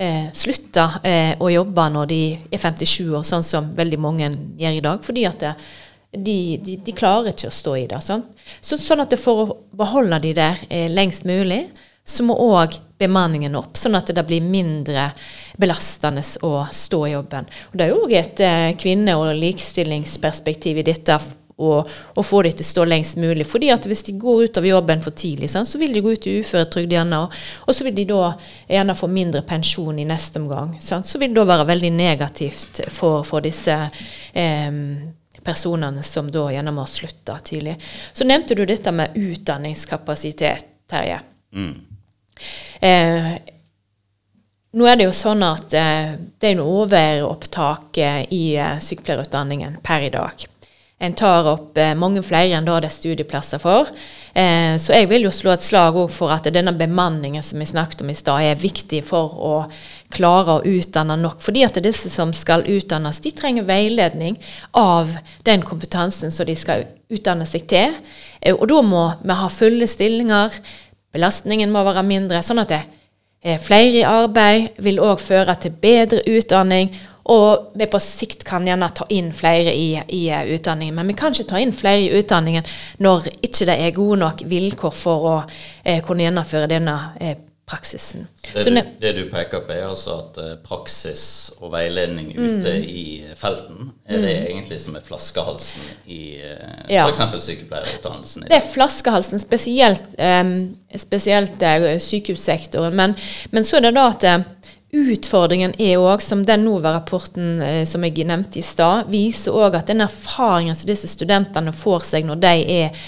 eh, 0.00 0.30
slutte 0.32 0.86
eh, 1.04 1.34
å 1.42 1.50
jobbe 1.50 1.88
når 1.92 2.10
de 2.12 2.22
er 2.48 2.62
57 2.62 3.10
år, 3.18 3.26
sånn 3.26 3.44
som 3.44 3.74
veldig 3.76 3.98
mange 4.00 4.30
gjør 4.60 4.78
i 4.78 4.84
dag. 4.86 5.04
fordi 5.04 5.26
at 5.28 5.42
det, 5.42 5.54
eh, 5.58 5.78
de, 6.10 6.38
de, 6.58 6.76
de, 6.86 6.92
klarer 6.92 7.30
ikke 7.30 7.50
å 7.50 7.54
stå 7.54 7.76
i 7.78 7.86
det. 7.90 8.00
Sånn, 8.02 8.24
så, 8.60 8.78
sånn 8.78 9.02
at 9.04 9.12
for 9.20 9.42
å 9.42 9.58
beholde 9.78 10.18
de 10.24 10.32
der 10.34 10.58
eh, 10.68 10.88
lengst 10.90 11.26
mulig, 11.28 11.68
så 12.04 12.24
må 12.26 12.34
òg 12.34 12.78
bemanningen 13.00 13.54
opp, 13.56 13.76
sånn 13.80 13.96
at 13.96 14.10
det 14.12 14.24
blir 14.28 14.44
mindre 14.44 15.10
belastende 15.60 16.22
å 16.44 16.66
stå 16.72 17.04
i 17.06 17.12
jobben. 17.14 17.46
Og 17.72 17.78
Det 17.78 17.86
er 17.86 17.96
òg 17.96 18.16
et 18.16 18.40
eh, 18.44 18.70
kvinne- 18.76 19.16
og 19.16 19.34
likestillingsperspektiv 19.36 20.80
i 20.80 20.86
dette 20.90 21.18
å, 21.60 21.70
og 22.16 22.24
få 22.24 22.42
de 22.44 22.52
til 22.54 22.64
å 22.64 22.68
stå 22.68 22.86
lengst 22.88 23.18
mulig. 23.20 23.46
Fordi 23.48 23.70
at 23.72 23.86
Hvis 23.86 24.02
de 24.08 24.16
går 24.20 24.44
ut 24.44 24.60
av 24.60 24.66
jobben 24.66 25.02
for 25.04 25.16
tidlig, 25.16 25.50
sånn, 25.52 25.68
så 25.68 25.78
vil 25.80 25.92
de 25.92 26.02
gå 26.04 26.12
ut 26.12 26.26
i 26.26 26.38
uføretrygd. 26.40 26.96
Og, 27.16 27.38
og, 27.66 27.74
så 27.76 27.86
vil 27.86 27.96
de 27.96 28.06
da 28.08 28.32
gjerne 28.68 28.96
få 28.96 29.10
mindre 29.12 29.42
pensjon 29.48 29.98
i 29.98 30.08
neste 30.08 30.40
omgang. 30.40 30.76
Sånn. 30.80 31.04
Så 31.04 31.20
vil 31.20 31.34
det 31.34 31.40
da 31.40 31.48
være 31.52 31.68
veldig 31.72 31.92
negativt 31.96 32.82
for, 32.88 33.24
for 33.28 33.44
disse 33.44 33.76
eh, 33.76 34.80
personene 35.44 36.04
som 36.06 36.32
da 36.32 36.48
gjerne 36.52 36.74
må 36.74 36.86
slutte 36.88 37.38
tidlig. 37.44 37.76
Så 38.12 38.28
nevnte 38.28 38.56
du 38.56 38.64
dette 38.68 38.92
med 38.92 39.16
utdanningskapasitet, 39.16 40.66
Terje. 40.90 41.20
Mm. 41.54 41.89
Eh, 42.80 43.32
nå 44.70 44.86
er 44.86 45.00
det 45.00 45.08
jo 45.08 45.16
sånn 45.16 45.42
at 45.42 45.74
eh, 45.74 46.14
det 46.38 46.52
er 46.52 46.54
en 46.54 46.62
overopptak 46.62 47.98
i 48.30 48.44
eh, 48.54 48.78
sykepleierutdanningen 48.84 49.80
per 49.82 50.06
i 50.06 50.14
dag. 50.14 50.46
en 51.00 51.14
tar 51.16 51.46
opp 51.48 51.78
eh, 51.80 51.94
mange 51.96 52.20
flere 52.22 52.58
enn 52.58 52.66
da 52.68 52.74
det 52.76 52.90
er 52.90 52.92
studieplasser 52.92 53.60
for. 53.62 53.88
Eh, 54.36 54.76
så 54.76 54.92
jeg 54.92 55.08
vil 55.08 55.24
jo 55.24 55.30
slå 55.32 55.54
et 55.54 55.64
slag 55.64 55.96
for 56.12 56.32
at 56.34 56.44
denne 56.52 56.74
bemanningen 56.76 57.42
som 57.42 57.58
vi 57.58 57.68
snakket 57.70 58.02
om 58.04 58.10
i 58.12 58.16
stad, 58.18 58.44
er 58.44 58.60
viktig 58.60 59.00
for 59.08 59.32
å 59.40 59.54
klare 60.12 60.58
å 60.58 60.66
utdanne 60.68 61.16
nok. 61.16 61.40
Fordi 61.40 61.64
at 61.64 61.80
disse 61.80 62.12
som 62.12 62.34
skal 62.36 62.66
utdannes, 62.68 63.22
de 63.24 63.32
trenger 63.32 63.64
veiledning 63.64 64.36
av 64.76 65.16
den 65.48 65.64
kompetansen 65.64 66.34
som 66.34 66.44
de 66.46 66.58
skal 66.58 66.84
utdanne 67.08 67.48
seg 67.48 67.64
til. 67.72 67.96
Eh, 68.42 68.52
og 68.52 68.68
da 68.68 68.84
må 68.84 69.06
vi 69.24 69.40
ha 69.40 69.48
fulle 69.48 69.88
stillinger, 69.88 70.60
belastningen 71.12 71.70
må 71.72 71.84
være 71.84 72.02
mindre. 72.06 72.42
sånn 72.42 72.62
at 72.62 72.72
det, 72.72 72.82
er 73.40 73.58
flere 73.58 74.02
i 74.02 74.04
arbeid 74.04 74.82
vil 74.84 75.00
òg 75.00 75.20
føre 75.20 75.54
til 75.56 75.72
bedre 75.72 76.20
utdanning 76.28 76.90
og 77.30 77.70
vi 77.78 77.86
på 77.90 78.00
sikt 78.02 78.42
kan 78.44 78.66
gjerne 78.66 78.88
ta 78.96 79.06
inn 79.12 79.30
flere 79.36 79.72
i, 79.76 79.94
i 79.96 80.22
utdanningen. 80.54 80.96
Men 80.96 81.10
vi 81.12 81.16
kan 81.18 81.34
ikke 81.34 81.50
ta 81.52 81.60
inn 81.62 81.72
flere 81.76 82.02
i 82.02 82.18
utdanningen 82.18 82.66
når 83.04 83.28
ikke 83.40 83.68
det 83.68 83.76
er 83.76 83.94
gode 83.96 84.18
nok 84.24 84.42
vilkår 84.50 84.96
for 84.96 85.28
å 85.30 85.36
eh, 85.84 86.00
kunne 86.04 86.26
gjennomføre 86.26 86.70
denne 86.70 86.96
eh, 87.20 87.36
praksisen. 87.70 88.26
Det 88.50 88.64
du, 88.66 88.80
det 89.00 89.12
du, 89.16 89.22
peker 89.30 89.62
på, 89.62 89.72
er 89.72 89.86
altså 89.86 90.16
at 90.24 90.38
eh, 90.42 90.52
praksis 90.66 91.24
og 91.60 91.70
veiledning 91.74 92.32
mm. 92.34 92.42
ute 92.42 92.74
i 92.82 93.04
felten 93.38 93.92
er 94.04 94.18
det 94.18 94.34
mm. 94.34 94.46
egentlig 94.50 94.80
som 94.82 94.98
er 94.98 95.06
flaskehalsen 95.06 95.90
i 96.10 96.22
eh, 96.42 96.94
ja. 96.96 97.06
f.eks. 97.06 97.44
sykepleierutdannelsen? 97.46 98.48
Det 98.50 98.58
er 98.58 98.70
flaskehalsen, 98.74 99.42
spesielt, 99.42 100.10
um, 100.18 100.54
spesielt 100.98 101.62
sykehussektoren. 102.02 102.96
Men, 102.96 103.14
men, 103.54 103.64
så 103.64 103.78
er 103.78 103.88
det 103.88 103.94
da 103.96 104.08
at 104.10 104.26
Utfordringen 104.90 105.70
er 105.78 106.00
òg, 106.02 106.18
som 106.18 106.40
den 106.42 106.64
NOVA-rapporten 106.66 107.60
eh, 107.62 107.82
som 107.86 108.02
jeg 108.02 108.26
nevnte 108.26 108.58
i 108.58 108.64
stad, 108.66 109.06
viser 109.10 109.54
òg 109.54 109.76
at 109.78 109.90
den 109.90 110.02
erfaringen 110.02 110.74
som 110.74 110.90
disse 110.90 111.06
studentene 111.12 111.70
får 111.74 112.08
seg 112.08 112.26
når 112.26 112.40
de 112.42 112.54
er, 112.74 113.04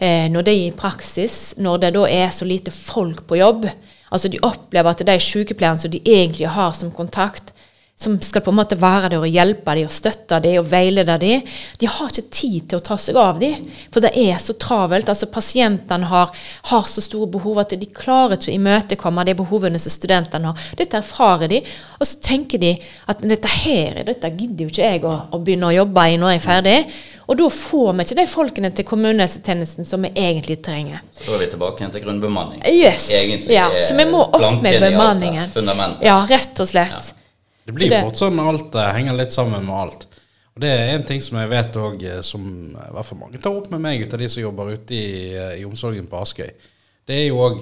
eh, 0.00 0.30
når 0.32 0.46
de 0.46 0.54
er 0.54 0.62
i 0.70 0.76
praksis, 0.76 1.52
når 1.60 1.82
det 1.82 1.90
da 1.98 2.06
er 2.08 2.32
så 2.32 2.48
lite 2.48 2.72
folk 2.72 3.26
på 3.28 3.36
jobb 3.42 3.68
Altså 4.12 4.28
de 4.28 4.38
opplever 4.42 4.90
at 4.90 5.06
de 5.06 5.18
sykepleierne 5.20 5.80
som 5.80 5.90
de 5.90 6.00
egentlig 6.06 6.48
har 6.48 6.72
som 6.72 6.92
kontakt, 6.94 7.52
som 7.98 8.20
skal 8.20 8.42
på 8.44 8.52
en 8.52 8.58
måte 8.58 8.76
være 8.76 9.08
der 9.08 9.22
og 9.24 9.30
hjelpe 9.32 9.72
dem 9.78 9.86
og 9.88 9.92
støtte 9.94 10.36
dem 10.44 10.58
og 10.60 10.66
veilede 10.68 11.14
dem, 11.22 11.46
de 11.80 11.88
har 11.88 12.10
ikke 12.12 12.26
tid 12.28 12.66
til 12.68 12.76
å 12.76 12.84
ta 12.84 12.98
seg 13.00 13.16
av 13.16 13.40
dem. 13.40 13.62
For 13.92 14.04
det 14.04 14.12
er 14.20 14.36
så 14.42 14.52
travelt. 14.60 15.08
altså 15.08 15.30
Pasientene 15.32 16.10
har, 16.10 16.34
har 16.68 16.84
så 16.90 17.00
store 17.00 17.30
behov 17.32 17.62
at 17.64 17.72
de 17.72 17.88
klarer 17.88 18.36
ikke 18.36 18.52
å 18.52 18.58
imøtekomme 18.58 19.24
de 19.24 19.36
behovene 19.40 19.80
som 19.80 19.94
studentene 19.94 20.52
har. 20.52 20.68
Dette 20.76 21.00
erfarer 21.00 21.54
de, 21.54 21.62
og 21.96 22.04
så 22.04 22.20
tenker 22.20 22.60
de 22.60 22.76
at 23.08 23.24
dette 23.24 23.56
her, 23.64 24.04
dette 24.04 24.34
gidder 24.36 24.66
jo 24.66 24.74
ikke 24.74 24.92
jeg 24.92 25.04
å, 25.08 25.16
å 25.32 25.40
begynne 25.40 25.72
å 25.72 25.76
jobbe 25.80 26.08
i 26.12 26.20
når 26.20 26.36
jeg 26.36 26.44
er 26.44 26.48
ferdig. 26.50 26.78
Og 27.26 27.40
da 27.40 27.48
får 27.50 27.92
vi 27.96 28.04
ikke 28.04 28.20
de 28.20 28.30
folkene 28.30 28.76
til 28.76 28.86
kommunehelsetjenesten 28.92 29.88
som 29.88 30.04
vi 30.04 30.12
egentlig 30.12 30.60
trenger. 30.62 31.00
Så 31.16 31.30
går 31.30 31.40
er 31.40 31.46
vi 31.46 31.52
tilbake 31.56 31.80
igjen 31.80 31.96
til 31.96 32.04
grunnbemanning. 32.04 32.60
Yes. 32.68 33.08
Egentlig 33.24 33.56
ja, 33.56 33.70
så 33.88 33.96
vi 33.96 34.04
må 34.12 34.26
opp 34.28 34.60
med 34.60 34.82
bemanningen. 34.84 35.48
Ja, 36.04 36.20
rett 36.28 36.60
og 36.60 36.68
slett. 36.68 37.00
Ja. 37.16 37.22
Det 37.66 37.74
blir 37.74 37.90
det, 37.90 38.02
fort 38.06 38.20
sånn 38.20 38.38
alt 38.38 38.76
uh, 38.78 38.88
henger 38.94 39.16
litt 39.18 39.34
sammen 39.34 39.64
med 39.66 39.74
alt. 39.74 40.06
Og 40.56 40.62
det 40.62 40.70
er 40.72 40.94
en 40.94 41.04
ting 41.04 41.20
som 41.20 41.36
jeg 41.36 41.50
vet 41.50 41.74
òg, 41.76 42.02
eh, 42.08 42.20
som 42.24 42.44
i 42.70 42.92
hvert 42.94 43.04
fall 43.04 43.18
mange 43.20 43.40
tar 43.42 43.52
opp 43.58 43.66
med 43.68 43.82
meg 43.84 44.00
ut 44.00 44.14
av 44.16 44.22
de 44.22 44.28
som 44.32 44.40
jobber 44.40 44.70
ute 44.72 44.94
i, 44.96 45.08
eh, 45.36 45.58
i 45.60 45.66
omsorgen 45.68 46.06
på 46.08 46.20
Askøy. 46.22 46.48
Det 47.06 47.18
er 47.18 47.26
jo 47.26 47.42
òg 47.44 47.58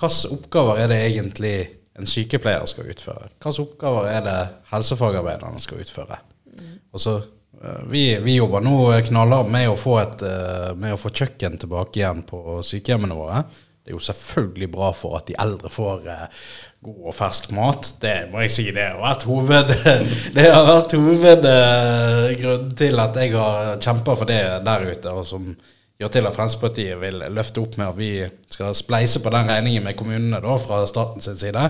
hvilke 0.00 0.32
oppgaver 0.34 0.82
er 0.82 0.90
det 0.92 0.98
egentlig 1.06 1.54
en 1.96 2.08
sykepleier 2.08 2.66
skal 2.68 2.90
utføre? 2.92 3.30
Hvilke 3.40 3.64
oppgaver 3.64 4.10
er 4.10 4.20
det 4.26 4.36
helsefagarbeiderne 4.72 5.60
skal 5.64 5.80
utføre? 5.80 6.20
Mm. 6.58 6.76
Og 6.92 7.04
så 7.04 7.16
vi, 7.88 8.04
vi, 8.24 8.36
jobber 8.38 8.62
nå 8.64 8.76
knallhardt 9.08 9.50
med, 9.52 9.72
med 10.80 10.94
å 10.94 11.00
få 11.00 11.12
kjøkken 11.12 11.58
tilbake 11.60 12.00
igjen 12.00 12.22
på 12.28 12.60
sykehjemmene 12.64 13.16
våre. 13.16 13.42
Er 13.90 13.96
jo 13.96 14.02
selvfølgelig 14.06 14.68
bra 14.70 14.92
for 14.94 15.16
at 15.18 15.26
de 15.26 15.34
eldre 15.42 15.70
får 15.72 16.04
eh, 16.06 16.26
god 16.86 17.08
og 17.10 17.16
fersk 17.16 17.50
mat. 17.56 17.88
Det 18.02 18.14
må 18.30 18.44
jeg 18.44 18.52
si 18.54 18.68
det 18.70 18.84
har 18.86 19.00
vært 19.02 19.26
hoved, 19.26 19.72
det 20.36 20.46
til 22.78 23.02
at 23.02 23.18
jeg 23.18 23.34
har 23.34 23.82
kjempa 23.82 24.14
for 24.14 24.30
det 24.30 24.40
der 24.66 24.86
ute, 24.92 25.10
og 25.10 25.26
som 25.26 25.50
gjør 26.00 26.14
til 26.14 26.28
at 26.30 26.36
Fremskrittspartiet 26.36 27.00
vil 27.02 27.18
løfte 27.34 27.60
opp 27.60 27.76
med 27.80 27.90
at 27.90 27.98
vi 27.98 28.12
skal 28.54 28.78
spleise 28.78 29.20
på 29.20 29.34
den 29.34 29.50
regningen 29.50 29.84
med 29.84 29.98
kommunene 29.98 30.40
da, 30.40 30.54
fra 30.62 30.86
statens 30.88 31.28
side. 31.42 31.66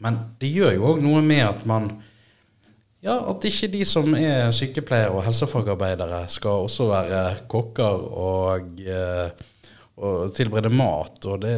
Men 0.00 0.20
det 0.40 0.52
gjør 0.52 0.76
jo 0.76 0.86
òg 0.92 1.02
noe 1.04 1.24
med 1.24 1.42
at 1.48 1.66
man 1.68 1.90
ja, 3.00 3.16
at 3.16 3.44
ikke 3.48 3.70
de 3.72 3.84
som 3.88 4.12
er 4.12 4.50
sykepleiere 4.52 5.14
og 5.16 5.24
helsefagarbeidere 5.24 6.26
skal 6.28 6.66
også 6.66 6.90
være 6.90 7.22
kokker 7.48 8.02
og 8.20 8.82
eh, 8.84 9.46
og 10.00 10.30
tilberede 10.36 10.70
mat. 10.72 11.18
Og 11.28 11.40
det, 11.42 11.54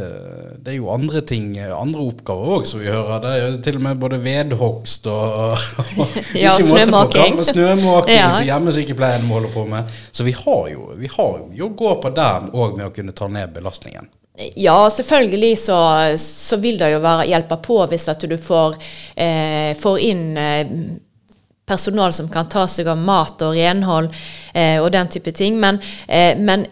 det, 0.58 0.72
er 0.72 0.78
jo 0.78 0.90
andre 0.92 1.22
ting, 1.26 1.54
andre 1.61 2.06
oppgaver 2.08 2.56
òg, 2.56 2.66
som 2.68 2.82
vi 2.82 2.90
hører. 2.90 3.20
Det 3.22 3.32
er 3.32 3.44
jo 3.44 3.61
til 3.66 3.78
og 3.78 3.84
med 3.87 4.00
både 4.02 4.18
vedhogst 4.22 5.06
og, 5.12 5.37
og 5.52 6.16
ja, 6.44 6.56
snømåking. 6.58 7.38
Snømåking 7.52 8.18
ja. 8.18 8.32
som 8.34 8.49
hjemmesykepleien 8.49 9.28
må 9.28 9.38
holde 9.38 9.52
på 9.54 9.66
med. 9.70 9.94
Så 10.11 10.26
vi 10.26 10.34
har 10.37 10.66
jo, 10.72 10.90
vi 10.99 11.11
har 11.12 11.38
jo 11.58 11.70
gå 11.78 11.94
på 12.02 12.12
der 12.16 12.50
òg 12.50 12.76
med 12.80 12.88
å 12.88 12.92
kunne 12.94 13.14
ta 13.16 13.30
ned 13.30 13.54
belastningen. 13.54 14.11
Ja, 14.56 14.88
selvfølgelig 14.90 15.58
så, 15.61 15.78
så 16.18 16.56
vil 16.56 16.78
det 16.80 16.94
jo 16.94 17.00
være 17.04 17.28
hjelpa 17.28 17.58
på 17.62 17.82
hvis 17.90 18.08
at 18.08 18.22
du 18.25 18.38
får, 18.40 18.78
eh, 19.20 19.72
får 19.78 19.99
inn 20.08 20.22
eh, 20.40 20.70
personal 21.68 22.12
som 22.12 22.30
kan 22.32 22.49
ta 22.49 22.66
seg 22.68 22.88
av 22.88 22.99
mat 22.99 23.42
og 23.44 23.56
renhold 23.56 24.08
eh, 24.54 24.78
og 24.80 24.90
den 24.92 25.11
type 25.12 25.32
ting. 25.37 25.61
Men, 25.61 25.80
eh, 26.08 26.32
men 26.38 26.66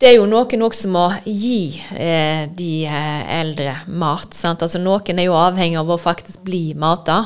det 0.00 0.08
er 0.08 0.14
jo 0.16 0.28
noen 0.28 0.62
også 0.64 0.86
som 0.86 0.94
må 0.96 1.02
gi 1.26 1.76
eh, 1.92 2.46
de 2.56 2.70
eh, 2.88 3.24
eldre 3.36 3.74
mat. 4.00 4.32
Sant? 4.32 4.62
Altså 4.64 4.80
Noen 4.80 5.20
er 5.20 5.28
jo 5.28 5.36
avhengig 5.36 5.76
av 5.76 5.92
å 5.92 5.98
faktisk 6.00 6.40
bli 6.46 6.70
mata. 6.72 7.18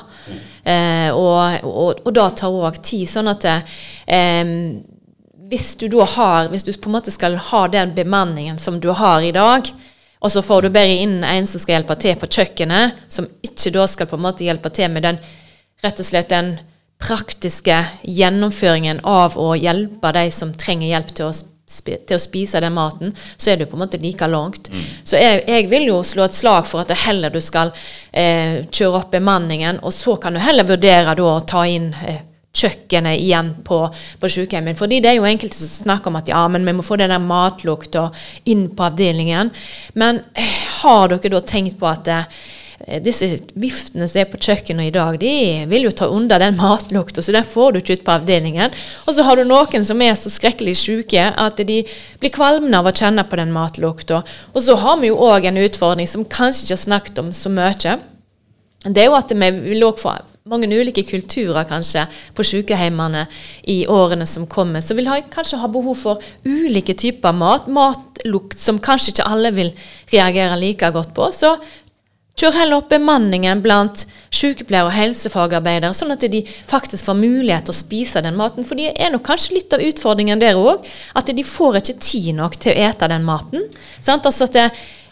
Eh, 0.65 1.15
og, 1.15 1.69
og, 1.71 2.03
og 2.03 2.11
da 2.17 2.27
tar 2.35 2.51
òg 2.51 2.81
tid. 2.83 3.07
Sånn 3.07 3.31
at 3.31 3.47
eh, 3.47 4.43
hvis 5.55 5.69
du 5.79 5.87
da 5.93 6.09
har 6.17 6.51
Hvis 6.51 6.67
du 6.67 6.73
på 6.73 6.91
en 6.91 6.97
måte 6.97 7.15
skal 7.15 7.39
ha 7.53 7.63
den 7.71 7.95
bemanningen 7.95 8.59
som 8.59 8.81
du 8.83 8.91
har 8.91 9.23
i 9.23 9.31
dag, 9.31 9.71
og 10.19 10.33
så 10.33 10.43
får 10.43 10.65
du 10.65 10.75
bare 10.75 10.99
inn 11.05 11.19
en 11.23 11.47
som 11.47 11.63
skal 11.63 11.79
hjelpe 11.79 11.95
til 12.01 12.19
på 12.19 12.27
kjøkkenet, 12.27 13.07
som 13.13 13.29
ikke 13.45 13.75
da 13.77 13.87
skal 13.87 14.11
på 14.11 14.19
en 14.19 14.27
måte 14.27 14.47
hjelpe 14.47 14.73
til 14.75 14.91
med 14.91 15.05
den 15.07 15.23
rett 15.85 16.01
og 16.01 16.11
slett 16.11 16.33
den 16.33 16.57
praktiske 16.99 17.85
gjennomføringen 18.03 19.05
av 19.07 19.39
å 19.39 19.53
hjelpe 19.55 20.15
de 20.17 20.31
som 20.33 20.55
trenger 20.59 20.95
hjelp 20.95 21.13
til 21.15 21.29
å 21.29 21.54
til 21.65 22.17
å 22.17 22.21
spise 22.21 22.61
den 22.61 22.75
maten, 22.77 23.15
så 23.37 23.53
er 23.53 23.61
du 23.61 23.67
på 23.67 23.79
en 23.79 23.85
måte 23.85 24.01
like 24.03 24.27
langt. 24.29 24.69
Mm. 24.71 24.85
Så 25.05 25.21
jeg, 25.21 25.45
jeg, 25.49 25.69
vil 25.71 25.89
jo 25.89 26.03
slå 26.05 26.27
et 26.27 26.37
slag 26.37 26.69
for 26.69 26.85
at 26.85 26.93
det 26.93 27.01
heller 27.07 27.33
du 27.33 27.41
skal 27.41 27.73
eh, 28.13 28.65
kjøre 28.69 29.01
opp 29.01 29.11
bemanningen, 29.15 29.81
og 29.83 29.95
så 29.97 30.19
kan 30.21 30.37
du 30.37 30.43
heller 30.45 30.69
vurdere 30.69 31.17
da 31.17 31.29
å 31.31 31.45
ta 31.49 31.65
inn 31.69 31.91
eh, 32.05 32.21
kjøkkenet 32.55 33.19
igjen 33.19 33.55
på, 33.67 33.81
på 34.21 34.31
sykehjemmet. 34.31 34.79
Fordi 34.79 35.01
det 35.03 35.11
er 35.11 35.17
jo 35.19 35.29
enkelte 35.29 35.57
som 35.57 35.89
snakker 35.89 36.13
om 36.13 36.21
at 36.21 36.29
ja, 36.31 36.45
men 36.53 36.69
vi 36.69 36.77
må 36.77 36.85
få 36.87 37.01
den 37.01 37.11
der 37.11 37.23
matlukta 37.23 38.11
inn 38.53 38.69
på 38.77 38.87
avdelingen. 38.91 39.51
Men 39.99 40.21
eh, 40.37 40.61
har 40.83 41.09
dere 41.11 41.33
da 41.35 41.43
tenkt 41.49 41.81
på 41.81 41.89
at 41.91 42.13
eh, 42.13 42.29
Eh, 42.29 42.64
disse 43.05 43.29
viftene 43.59 44.07
som 44.11 44.21
er 44.21 44.29
på 44.29 44.41
kjøkkenet 44.41 44.91
i 44.91 44.95
dag, 44.95 45.17
de 45.21 45.33
vil 45.71 45.87
jo 45.87 45.93
ta 45.97 46.09
unna 46.13 46.39
den 46.43 46.59
matlukta, 46.63 47.23
så 47.25 47.35
den 47.35 47.47
får 47.49 47.73
du 47.73 47.81
ikke 47.81 47.99
ut 47.99 48.07
på 48.07 48.17
avdelingen. 48.19 48.75
Og 49.07 49.17
så 49.17 49.27
har 49.27 49.41
du 49.41 49.47
noen 49.49 49.87
som 49.89 50.03
er 50.05 50.17
så 50.19 50.33
skrekkelig 50.33 50.77
syke 50.83 51.31
at 51.31 51.63
de 51.65 51.81
blir 52.21 52.35
kvalmende 52.35 52.81
av 52.81 52.91
å 52.91 52.95
kjenne 52.95 53.25
på 53.29 53.41
den 53.41 53.55
matlukta. 53.55 54.23
Og 54.53 54.67
så 54.67 54.77
har 54.81 55.01
vi 55.01 55.13
jo 55.13 55.21
òg 55.31 55.49
en 55.49 55.63
utfordring 55.65 56.11
som 56.11 56.29
kanskje 56.29 56.67
ikke 56.67 56.77
har 56.79 56.85
snakket 56.89 57.25
om 57.25 57.33
så 57.37 57.53
mye. 57.53 57.99
Det 58.85 59.01
er 59.01 59.09
jo 59.09 59.17
at 59.17 59.33
vi 59.33 59.51
vil 59.65 59.87
òg 59.87 60.01
få 60.03 60.13
mange 60.45 60.69
ulike 60.69 61.07
kulturer 61.09 61.65
kanskje 61.65 62.03
på 62.37 62.45
sykehjemmene 62.45 63.23
i 63.73 63.79
årene 63.89 64.27
som 64.29 64.45
kommer. 64.45 64.83
Så 64.85 64.93
vil 64.99 65.09
ha, 65.09 65.17
kanskje 65.33 65.63
ha 65.63 65.71
behov 65.73 65.97
for 65.97 66.27
ulike 66.45 66.93
typer 67.01 67.33
mat. 67.33 67.65
Matlukt 67.65 68.61
som 68.61 68.77
kanskje 68.77 69.15
ikke 69.15 69.29
alle 69.31 69.55
vil 69.57 69.73
reagere 70.13 70.61
like 70.61 70.91
godt 70.93 71.15
på. 71.17 71.31
Så 71.33 71.55
Kjør 72.35 72.57
heller 72.59 72.81
opp 72.81 72.89
bemanningen 72.91 73.61
blant 73.63 74.05
sykepleiere 74.35 74.89
og 74.89 74.95
helsefagarbeidere, 74.97 75.95
sånn 75.95 76.15
at 76.17 76.25
de 76.33 76.41
faktisk 76.67 77.07
får 77.07 77.19
mulighet 77.21 77.69
til 77.69 77.75
å 77.75 77.79
spise 77.79 78.23
den 78.25 78.35
maten. 78.39 78.67
For 78.67 78.79
det 78.79 78.91
er 78.99 79.13
nok 79.15 79.23
kanskje 79.29 79.55
litt 79.55 79.75
av 79.77 79.83
utfordringen 79.85 80.43
der 80.43 80.59
òg, 80.59 80.83
at 81.15 81.31
de 81.31 81.45
får 81.47 81.79
ikke 81.79 81.99
tid 82.03 82.33
nok 82.41 82.57
til 82.59 82.75
å 82.75 82.89
ete 82.89 83.09
den 83.13 83.27
maten. 83.27 83.69
Sant? 84.03 84.27
Altså 84.27 84.49
at, 84.49 84.59
det, 84.59 84.65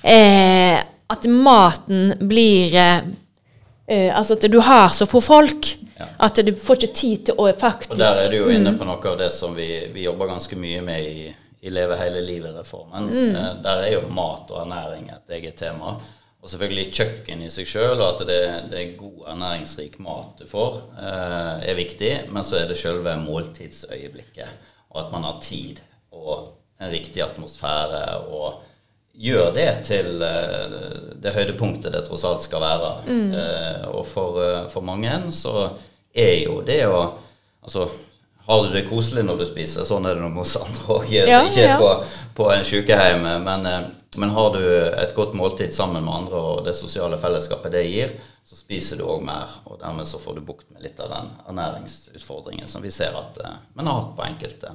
eh, 0.02 0.80
at 1.14 1.28
maten 1.30 2.16
blir 2.18 2.74
eh, 2.74 3.04
eh, 3.86 4.08
Altså 4.10 4.34
at 4.34 4.48
du 4.50 4.58
har 4.58 4.90
så 4.90 5.06
få 5.06 5.20
folk. 5.22 5.68
Ja. 6.00 6.08
At 6.26 6.40
du 6.42 6.50
får 6.58 6.80
ikke 6.80 6.96
tid 6.96 7.26
til 7.28 7.38
å 7.38 7.46
faktisk 7.54 7.92
Og 7.94 8.00
Der 8.00 8.24
er 8.24 8.32
du 8.32 8.40
jo 8.40 8.48
inne 8.50 8.72
mm. 8.72 8.78
på 8.80 8.88
noe 8.88 9.12
av 9.12 9.20
det 9.20 9.28
som 9.30 9.54
vi, 9.54 9.68
vi 9.94 10.08
jobber 10.08 10.32
ganske 10.32 10.56
mye 10.58 10.80
med 10.82 11.04
i, 11.06 11.28
i 11.62 11.70
Leve 11.70 12.00
hele 12.00 12.24
livet-reformen. 12.26 13.06
Mm. 13.06 13.36
Eh, 13.36 13.54
der 13.62 13.84
er 13.84 13.94
jo 13.94 14.02
mat 14.10 14.50
og 14.50 14.64
ernæring 14.64 15.06
et 15.14 15.38
eget 15.38 15.60
tema. 15.62 15.94
Og 16.42 16.50
selvfølgelig 16.50 16.88
kjøkken 16.96 17.44
i 17.46 17.50
seg 17.54 17.68
sjøl, 17.70 18.00
og 18.00 18.08
at 18.08 18.24
det, 18.26 18.40
det, 18.72 18.80
er 18.80 18.96
god, 18.98 19.20
ernæringsrik 19.30 20.00
mat 20.02 20.40
du 20.40 20.48
får, 20.50 20.80
eh, 20.98 21.68
er 21.70 21.78
viktig. 21.78 22.10
Men 22.34 22.46
så 22.46 22.58
er 22.58 22.66
det 22.70 22.80
sjølve 22.80 23.14
måltidsøyeblikket, 23.22 24.68
og 24.90 25.04
at 25.04 25.14
man 25.14 25.28
har 25.28 25.38
tid 25.44 25.78
og 26.10 26.58
en 26.82 26.90
riktig 26.90 27.22
atmosfære. 27.22 28.26
og 28.26 28.62
gjør 29.12 29.50
det 29.54 29.68
til 29.84 30.22
eh, 30.24 30.76
det 31.22 31.34
høydepunktet 31.34 31.92
det 31.92 32.04
tross 32.06 32.24
alt 32.26 32.44
skal 32.44 32.62
være. 32.64 32.92
Mm. 33.06 33.34
Eh, 33.36 33.90
og 33.92 34.06
for, 34.08 34.40
eh, 34.42 34.62
for, 34.72 34.84
mange 34.84 35.12
så 35.34 35.68
er 36.14 36.42
jo 36.46 36.62
det 36.66 36.84
å 36.88 37.04
Altså, 37.62 37.84
har 38.42 38.64
du 38.64 38.72
det 38.74 38.88
koselig 38.88 39.22
når 39.22 39.36
du 39.38 39.44
spiser? 39.46 39.84
Sånn 39.86 40.02
er 40.02 40.16
det 40.16 40.22
noe 40.24 40.34
hos 40.40 40.56
andre 40.58 40.96
òg. 40.96 41.04
Ja, 41.14 41.44
ikke 41.46 41.62
ja. 41.62 41.76
på, 41.78 41.92
på 42.34 42.48
en 42.50 42.64
sykehjem, 42.66 43.22
men 43.44 43.68
men 44.16 44.30
har 44.30 44.50
du 44.52 44.64
et 45.00 45.14
godt 45.14 45.34
måltid 45.34 45.72
sammen 45.72 46.04
med 46.04 46.14
andre 46.14 46.36
og 46.36 46.64
det 46.66 46.74
sosiale 46.76 47.16
fellesskapet 47.20 47.72
det 47.72 47.84
gir, 47.86 48.10
så 48.44 48.58
spiser 48.58 49.00
du 49.00 49.06
òg 49.08 49.22
mer. 49.24 49.54
Og 49.64 49.78
dermed 49.80 50.08
så 50.08 50.20
får 50.20 50.36
du 50.36 50.42
bukt 50.44 50.68
med 50.74 50.84
litt 50.84 51.00
av 51.00 51.14
den 51.14 51.30
ernæringsutfordringen 51.48 52.68
som 52.68 52.84
vi 52.84 52.92
ser 52.92 53.16
at 53.16 53.40
uh, 53.40 53.54
man 53.78 53.88
har 53.88 54.02
hatt 54.02 54.12
på 54.18 54.26
enkelte 54.26 54.74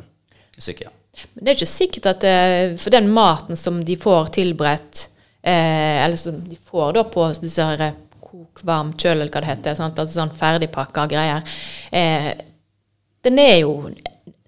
sykehjem. 0.58 0.96
Men 1.36 1.44
det 1.44 1.52
er 1.52 1.60
ikke 1.60 1.70
sikkert 1.70 2.10
at 2.16 2.26
uh, 2.26 2.74
for 2.82 2.98
den 2.98 3.12
maten 3.14 3.60
som 3.60 3.78
de 3.86 4.00
får 4.02 4.34
tilberedt, 4.40 5.06
uh, 5.46 5.98
eller 6.02 6.18
som 6.18 6.42
de 6.42 6.58
får 6.58 6.98
da 6.98 7.06
på 7.06 7.30
disse 7.38 7.70
her 7.70 7.88
kok, 8.18 8.66
varm, 8.66 8.96
kjøl, 8.98 9.20
eller 9.20 9.30
hva 9.30 9.46
det 9.46 9.54
heter, 9.54 9.78
sant? 9.78 10.02
altså 10.02 10.18
sånn 10.18 10.34
ferdigpakka 10.36 11.06
greier, 11.14 11.46
den 13.24 13.40
er 13.40 13.62
jo 13.62 13.72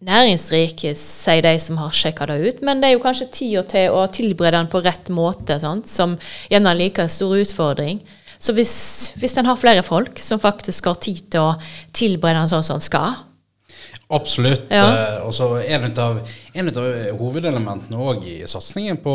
næringsrik, 0.05 0.85
sier 0.95 1.43
de 1.43 1.55
som 1.59 1.79
har 1.81 1.95
sjekka 1.95 2.29
det 2.29 2.39
ut. 2.39 2.61
Men 2.65 2.81
det 2.81 2.89
er 2.89 2.95
jo 2.97 3.03
kanskje 3.03 3.31
tida 3.35 3.63
til 3.67 3.95
å 3.95 4.05
tilberede 4.13 4.57
den 4.57 4.71
på 4.71 4.83
rett 4.85 5.11
måte, 5.13 5.59
sant? 5.61 5.89
som 5.89 6.17
gjerne 6.51 6.73
er 6.73 6.79
like 6.79 7.07
stor 7.11 7.35
utfordring. 7.39 8.01
Så 8.39 8.55
hvis, 8.55 8.73
hvis 9.19 9.35
en 9.37 9.49
har 9.49 9.59
flere 9.59 9.83
folk 9.83 10.19
som 10.23 10.39
faktisk 10.39 10.87
har 10.87 10.99
tid 11.03 11.25
til 11.33 11.49
å 11.49 11.57
tilberede 11.95 12.45
den 12.45 12.51
sånn 12.53 12.63
som 12.63 12.79
den 12.79 12.85
skal, 12.85 13.17
Absolutt. 14.11 14.63
Ja. 14.73 14.85
Eh, 15.17 15.27
og 15.27 15.33
så 15.37 15.47
en, 15.61 15.83
en 15.85 16.71
av 16.73 16.87
hovedelementene 17.19 17.99
òg 18.01 18.23
i 18.25 18.37
satsingen 18.49 18.97
på 19.03 19.13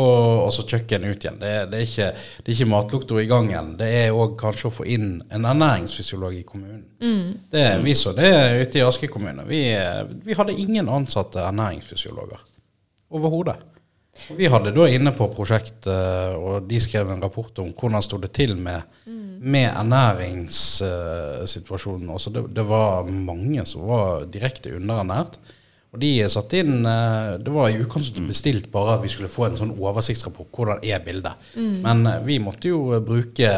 kjøkken 0.55 1.03
ut 1.09 1.25
igjen, 1.25 1.39
det, 1.41 1.51
det, 1.71 1.81
er 1.81 1.89
ikke, 1.89 2.07
det 2.15 2.47
er 2.47 2.55
ikke 2.55 2.69
matlukta 2.71 3.19
i 3.19 3.27
gangen. 3.27 3.73
Det 3.79 3.89
er 3.91 4.15
òg 4.15 4.37
kanskje 4.39 4.71
å 4.71 4.75
få 4.77 4.87
inn 4.95 5.17
en 5.27 5.49
ernæringsfysiolog 5.51 6.39
i 6.39 6.45
kommunen. 6.47 6.85
Mm. 7.03 7.27
Det, 7.51 7.65
vi 7.83 7.95
så 7.99 8.15
det 8.15 8.31
ute 8.61 8.79
i 8.79 8.85
Aske 8.87 9.11
kommune. 9.11 9.43
Vi, 9.49 9.65
vi 10.23 10.39
hadde 10.39 10.55
ingen 10.63 10.87
ansatte 10.87 11.43
ernæringsfysiologer 11.43 12.39
overhodet. 13.15 13.59
Vi 14.37 14.47
hadde 14.49 14.71
da 14.73 14.87
inne 14.89 15.11
på 15.15 15.27
prosjektet, 15.33 15.87
og 16.39 16.63
de 16.69 16.79
skrev 16.81 17.09
en 17.11 17.23
rapport 17.23 17.59
om 17.61 17.69
hvordan 17.75 18.01
sto 18.05 18.17
det 18.21 18.31
til 18.35 18.57
med, 18.57 18.81
mm. 19.05 19.39
med 19.43 19.69
ernæringssituasjonen. 19.69 22.09
Uh, 22.09 22.31
det, 22.31 22.41
det, 22.55 22.65
var 22.69 23.03
mange 23.09 23.65
som 23.69 23.81
var 23.89 24.25
direkte 24.31 24.75
underernært. 24.77 25.33
Og 25.95 26.01
de 26.01 26.27
satte 26.27 26.59
inn 26.59 26.83
uh, 26.83 27.39
Det 27.39 27.51
var 27.55 27.69
i 27.71 27.77
utgangspunktet 27.79 28.27
bestilt 28.27 28.65
bare 28.73 28.97
at 28.97 29.03
vi 29.05 29.09
skulle 29.13 29.31
få 29.31 29.45
en 29.47 29.59
sånn 29.59 29.71
oversiktsrapport. 29.79 30.49
Hvordan 30.51 30.79
er 30.83 30.99
bildet? 31.05 31.33
Mm. 31.55 31.75
Men 31.85 31.97
uh, 32.09 32.15
vi 32.27 32.35
måtte 32.43 32.67
jo 32.73 32.79
bruke, 33.05 33.49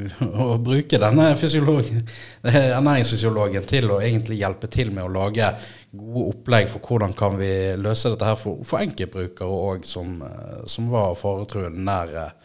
bruke 0.68 1.00
denne 1.00 1.30
ernæringsfysiologen 1.32 3.64
til 3.70 3.90
å 3.90 4.02
egentlig 4.04 4.42
hjelpe 4.42 4.68
til 4.72 4.88
med 4.92 5.08
å 5.08 5.14
lage 5.14 5.46
gode 5.90 6.28
opplegg 6.34 6.68
for 6.70 6.80
hvordan 6.86 7.14
kan 7.18 7.38
vi 7.40 7.50
løse 7.80 8.12
dette 8.12 8.28
her 8.28 8.38
for, 8.38 8.60
for 8.66 8.82
enkeltbrukere 8.82 9.58
òg, 9.70 9.88
som, 9.88 10.20
eh, 10.22 10.60
som, 10.70 10.90
var 10.92 11.16
faretruende 11.18 11.82
nær 11.86 12.12
eh, 12.26 12.36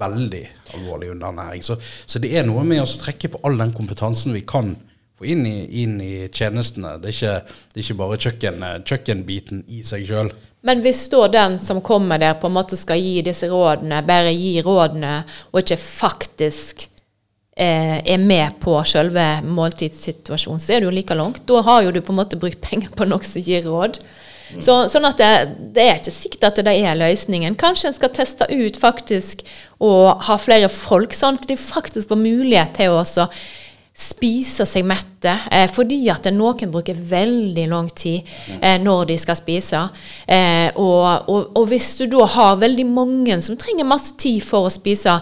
veldig 0.00 0.44
alvorlig 0.76 1.10
underernæring. 1.14 1.64
Så, 1.66 1.78
så, 1.80 2.22
det 2.22 2.32
er 2.36 2.46
noe 2.46 2.64
med 2.66 2.82
å 2.82 3.00
trekke 3.02 3.32
på 3.32 3.42
all 3.46 3.58
den 3.60 3.74
kompetansen 3.76 4.36
vi 4.36 4.44
kan 4.46 4.76
få 5.20 5.30
inn 5.30 5.46
inn 5.46 5.98
i 6.02 6.14
tjenestene. 6.32 6.96
Det 6.98 7.12
er, 7.12 7.16
ikke, 7.16 7.58
det 7.70 7.82
er 7.82 7.86
ikke 7.86 7.98
bare 8.02 8.20
kjøkken, 8.26 8.62
eh, 8.66 8.78
kjøkkenbiten 8.90 9.64
i 9.68 9.82
seg 9.86 10.06
sjøl. 10.08 10.32
Men 10.66 10.82
hvis 10.84 11.06
da 11.12 11.26
den 11.32 11.58
som 11.62 11.80
kommer 11.84 12.20
der, 12.20 12.36
på 12.40 12.50
en 12.50 12.56
måte 12.56 12.76
skal 12.76 13.00
gi 13.00 13.20
disse 13.24 13.48
rådene, 13.48 14.02
bare 14.08 14.32
gi 14.34 14.58
rådene, 14.64 15.20
og 15.52 15.62
ikke 15.62 15.80
faktisk 15.80 16.90
Eh, 17.60 18.12
er 18.12 18.18
med 18.18 18.54
på 18.62 18.72
selve 18.88 19.24
måltidssituasjonen, 19.44 20.60
så 20.62 20.72
er 20.72 20.80
det 20.80 20.86
jo 20.86 20.92
like 20.96 21.16
langt. 21.18 21.42
Da 21.44 21.60
har 21.66 21.82
jo 21.84 21.90
du 21.92 21.98
på 22.00 22.14
en 22.14 22.20
måte 22.22 22.38
brukt 22.40 22.60
penger 22.64 22.88
på 22.96 23.04
noe 23.04 23.26
som 23.26 23.42
gir 23.44 23.66
råd. 23.66 23.98
Så, 24.64 24.74
sånn 24.90 25.04
at 25.04 25.20
det, 25.20 25.32
det, 25.76 25.82
er 25.84 25.98
ikke 26.00 26.14
sikkert 26.14 26.46
at 26.48 26.60
det 26.64 26.72
er 26.72 26.96
løsningen. 26.96 27.58
Kanskje 27.60 27.90
en 27.90 27.96
skal 27.98 28.14
teste 28.16 28.48
ut 28.48 28.78
faktisk 28.80 29.44
og 29.76 30.24
ha 30.26 30.38
flere 30.40 30.70
folk, 30.72 31.12
sånn 31.14 31.36
at 31.36 31.44
de 31.50 31.58
faktisk 31.60 32.08
får 32.10 32.22
mulighet 32.22 32.72
til 32.80 32.96
å 32.96 33.04
også 34.00 34.14
spise 34.20 34.66
seg 34.66 34.84
mette. 34.84 35.32
Eh, 35.52 35.68
fordi 35.70 36.08
at 36.10 36.28
noen 36.32 36.70
bruker 36.72 36.94
veldig 36.96 37.66
lang 37.68 37.88
tid 37.92 38.22
eh, 38.60 38.78
når 38.80 39.10
de 39.10 39.18
skal 39.18 39.36
spise. 39.36 39.82
Eh, 40.26 40.70
og, 40.76 41.28
og, 41.28 41.50
og, 41.56 41.66
hvis 41.68 41.96
du 41.98 42.06
da 42.06 42.24
har 42.26 42.60
veldig 42.60 42.86
mange 42.86 43.40
som 43.40 43.56
trenger 43.56 43.84
masse 43.84 44.16
tid 44.16 44.42
for 44.42 44.66
å 44.66 44.72
spise, 44.72 45.18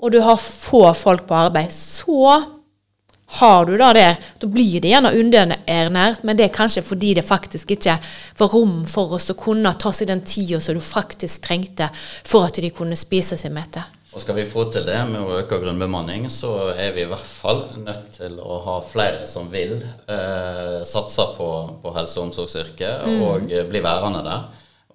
og 0.00 0.12
du 0.12 0.20
har 0.24 0.40
få 0.40 0.86
folk 0.96 1.26
på 1.28 1.36
arbeid, 1.36 1.72
så 1.72 2.40
har 3.40 3.66
du 3.66 3.76
da 3.78 3.92
det, 3.94 4.08
da 4.40 4.48
blir 4.50 4.80
det 4.82 4.90
gjerne 4.90 5.12
underernært, 5.14 6.24
men 6.26 6.36
det 6.36 6.48
er 6.48 6.54
kanskje 6.54 6.82
fordi 6.82 7.12
det 7.14 7.22
faktisk 7.22 7.76
ikke 7.76 8.00
var 8.40 8.50
rom 8.50 8.80
for 8.90 9.14
oss 9.14 9.30
å 9.30 9.38
kunne 9.38 9.70
ta 9.78 9.92
seg 9.94 10.10
den 10.10 10.24
tida 10.26 10.58
som 10.58 10.74
du 10.74 10.82
faktisk 10.82 11.44
trengte 11.44 11.92
for 12.26 12.48
at 12.48 12.58
de 12.58 12.72
kunne 12.74 12.98
spise 12.98 13.38
seg 13.38 13.54
mette. 13.54 13.84
Og 14.10 14.22
Skal 14.24 14.34
vi 14.40 14.46
få 14.48 14.64
til 14.74 14.82
det 14.88 14.98
med 15.06 15.22
å 15.22 15.36
øke 15.38 15.60
grunnbemanning, 15.62 16.24
så 16.34 16.72
er 16.72 16.90
vi 16.96 17.04
i 17.04 17.10
hvert 17.10 17.26
fall 17.26 17.60
nødt 17.78 18.08
til 18.16 18.40
å 18.42 18.56
ha 18.64 18.80
flere 18.82 19.28
som 19.30 19.46
vil 19.52 19.76
eh, 19.78 20.80
satse 20.88 21.26
på, 21.36 21.50
på 21.82 21.92
helse- 21.94 22.18
og 22.18 22.30
omsorgsyrket 22.30 23.06
mm. 23.06 23.22
og 23.28 23.54
bli 23.70 23.82
værende 23.84 24.24
der. 24.26 24.48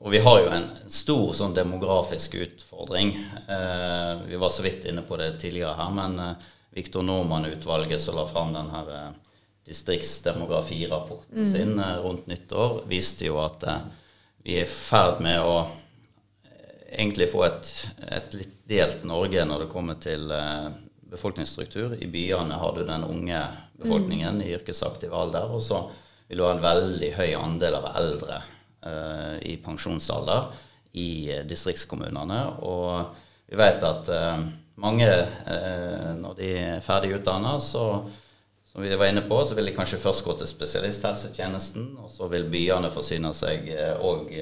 Og 0.04 0.12
vi 0.12 0.20
har 0.20 0.42
jo 0.42 0.50
en 0.58 0.68
stor 0.92 1.32
sånn 1.38 1.56
demografisk 1.56 2.36
utfordring. 2.44 3.14
Eh, 3.48 4.12
vi 4.28 4.42
var 4.42 4.52
så 4.52 4.66
vidt 4.68 4.84
inne 4.92 5.06
på 5.08 5.16
det 5.22 5.38
tidligere 5.40 5.78
her, 5.80 5.96
men 5.96 6.20
eh, 6.20 6.52
Viktor 6.76 7.08
Normann-utvalget 7.08 8.04
som 8.04 8.20
la 8.20 8.28
fram 8.28 8.52
den 8.54 8.68
her 8.74 8.92
eh, 8.98 9.10
distriktsdemografirapporten 9.66 11.40
mm. 11.40 11.52
sin 11.54 11.80
eh, 11.80 11.96
rundt 12.04 12.28
nyttår, 12.28 12.82
viste 12.92 13.30
jo 13.30 13.40
at 13.42 13.64
eh, 13.64 13.80
vi 14.44 14.60
er 14.60 14.68
i 14.68 14.70
ferd 14.70 15.24
med 15.24 15.40
å 15.40 15.56
egentlig 16.96 17.30
få 17.32 17.44
et, 17.48 17.70
et, 18.08 18.34
litt 18.40 18.58
delt 18.70 19.06
Norge 19.06 19.46
når 19.46 19.66
det 19.66 19.72
kommer 19.72 20.00
til 20.02 20.32
befolkningsstruktur. 21.12 21.94
I 22.02 22.08
byene 22.10 22.58
har 22.60 22.74
du 22.76 22.82
den 22.88 23.06
unge 23.06 23.44
befolkningen 23.78 24.40
mm. 24.40 24.44
i 24.48 24.52
yrkesaktiv 24.58 25.14
alder, 25.14 25.52
og 25.52 25.62
så 25.64 25.84
vil 26.28 26.42
du 26.42 26.48
ha 26.48 26.56
en 26.56 26.64
veldig 26.64 27.12
høy 27.20 27.32
andel 27.38 27.78
av 27.78 27.92
eldre 28.00 28.42
Eh, 28.86 29.38
i 29.42 29.58
pensjonsalder 29.58 30.44
i 30.92 31.32
eh, 31.34 31.42
distriktskommunene. 31.50 32.42
Og 32.70 33.16
vi 33.50 33.58
vet 33.58 33.82
at 33.82 34.12
eh, 34.14 34.44
mange, 34.84 35.08
når 36.20 36.36
de 36.38 36.50
er 36.60 36.84
ferdig 36.86 37.16
utdanna, 37.16 37.56
så 37.64 38.04
som 38.76 38.84
vi 38.84 38.98
var 39.00 39.08
inne 39.08 39.24
på, 39.24 39.38
så 39.48 39.56
vil 39.56 39.70
de 39.70 39.74
kanskje 39.76 40.02
først 40.02 40.26
gå 40.26 40.36
til 40.36 40.50
spesialisthelsetjenesten, 40.50 41.94
og 42.04 42.12
så 42.12 42.28
vil 42.28 42.50
byene 42.52 42.92
forsyne 42.92 43.32
seg 43.32 43.70
òg 44.04 44.34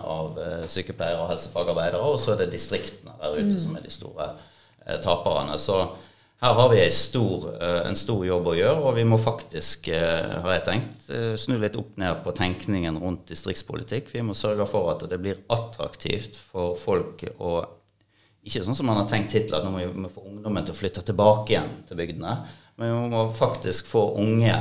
av 0.00 0.40
sykepleiere 0.72 1.20
og 1.20 1.28
helsefagarbeidere, 1.34 2.00
og 2.00 2.16
så 2.22 2.32
er 2.32 2.40
det 2.40 2.54
distriktene 2.54 3.12
der 3.20 3.36
ute 3.36 3.50
mm. 3.50 3.60
som 3.60 3.76
er 3.76 3.84
de 3.84 3.92
store 3.92 4.30
taperne. 5.04 5.58
Så 5.60 5.82
her 6.44 6.52
har 6.52 6.68
vi 6.68 6.90
stor, 6.90 7.44
eh, 7.60 7.86
en 7.88 7.96
stor 7.96 8.24
jobb 8.26 8.50
å 8.50 8.56
gjøre, 8.58 8.80
og 8.84 8.96
vi 8.98 9.04
må 9.08 9.16
faktisk, 9.16 9.88
eh, 9.88 10.40
har 10.42 10.52
jeg 10.52 10.64
tenkt, 10.66 11.06
eh, 11.08 11.36
snu 11.40 11.56
litt 11.58 11.76
opp 11.76 11.96
ned 11.96 12.20
på 12.24 12.34
tenkningen 12.36 13.00
rundt 13.00 13.26
distriktspolitikk. 13.26 14.12
Vi 14.12 14.20
må 14.20 14.34
sørge 14.34 14.66
for 14.68 14.90
at 14.90 15.08
det 15.08 15.20
blir 15.22 15.40
attraktivt 15.48 16.36
for 16.36 16.76
folk 16.76 17.24
å 17.40 17.66
Ikke 18.46 18.60
sånn 18.62 18.76
som 18.76 18.84
man 18.84 18.98
har 18.98 19.08
tenkt 19.08 19.32
hittil, 19.32 19.54
at 19.54 19.64
nå 19.64 19.70
må 19.72 19.78
vi 19.78 20.08
få 20.12 20.26
ungdommen 20.28 20.66
til 20.66 20.74
å 20.74 20.76
flytte 20.76 21.02
tilbake 21.02 21.48
igjen 21.48 21.70
til 21.88 21.96
bygdene. 21.96 22.46
Men 22.76 22.90
vi 22.90 23.10
må 23.12 23.26
faktisk 23.36 23.86
få 23.86 24.08
unge 24.20 24.54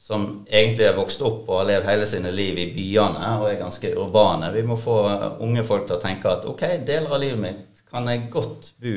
som 0.00 0.46
egentlig 0.48 0.86
er 0.88 0.96
vokst 0.96 1.20
opp 1.26 1.48
og 1.50 1.58
har 1.58 1.66
levd 1.68 1.88
hele 1.90 2.06
sine 2.08 2.30
liv 2.32 2.56
i 2.56 2.70
byene 2.72 3.34
og 3.42 3.50
er 3.50 3.58
ganske 3.60 3.90
urbane. 4.00 4.48
Vi 4.54 4.62
må 4.64 4.78
få 4.80 4.96
unge 5.44 5.64
folk 5.66 5.84
til 5.86 5.98
å 5.98 6.00
tenke 6.00 6.30
at 6.30 6.46
ok, 6.48 6.64
deler 6.88 7.12
av 7.12 7.20
livet 7.20 7.42
mitt 7.42 7.82
kan 7.90 8.08
jeg 8.08 8.30
godt 8.32 8.72
bo 8.80 8.94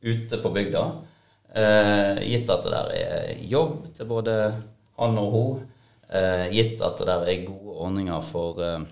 ute 0.00 0.40
på 0.42 0.52
bygda. 0.54 0.84
Eh, 1.54 2.20
gitt 2.30 2.50
at 2.50 2.64
det 2.66 2.72
der 2.72 2.90
er 2.96 3.44
jobb 3.50 3.90
til 3.96 4.08
både 4.10 4.36
han 4.98 5.18
og 5.20 5.34
hun. 5.34 5.60
Eh, 6.10 6.46
gitt 6.54 6.82
at 6.82 6.98
det 6.98 7.06
der 7.10 7.26
er 7.30 7.44
gode 7.46 7.76
ordninger 7.86 8.26
for 8.26 8.62
eh, 8.64 8.88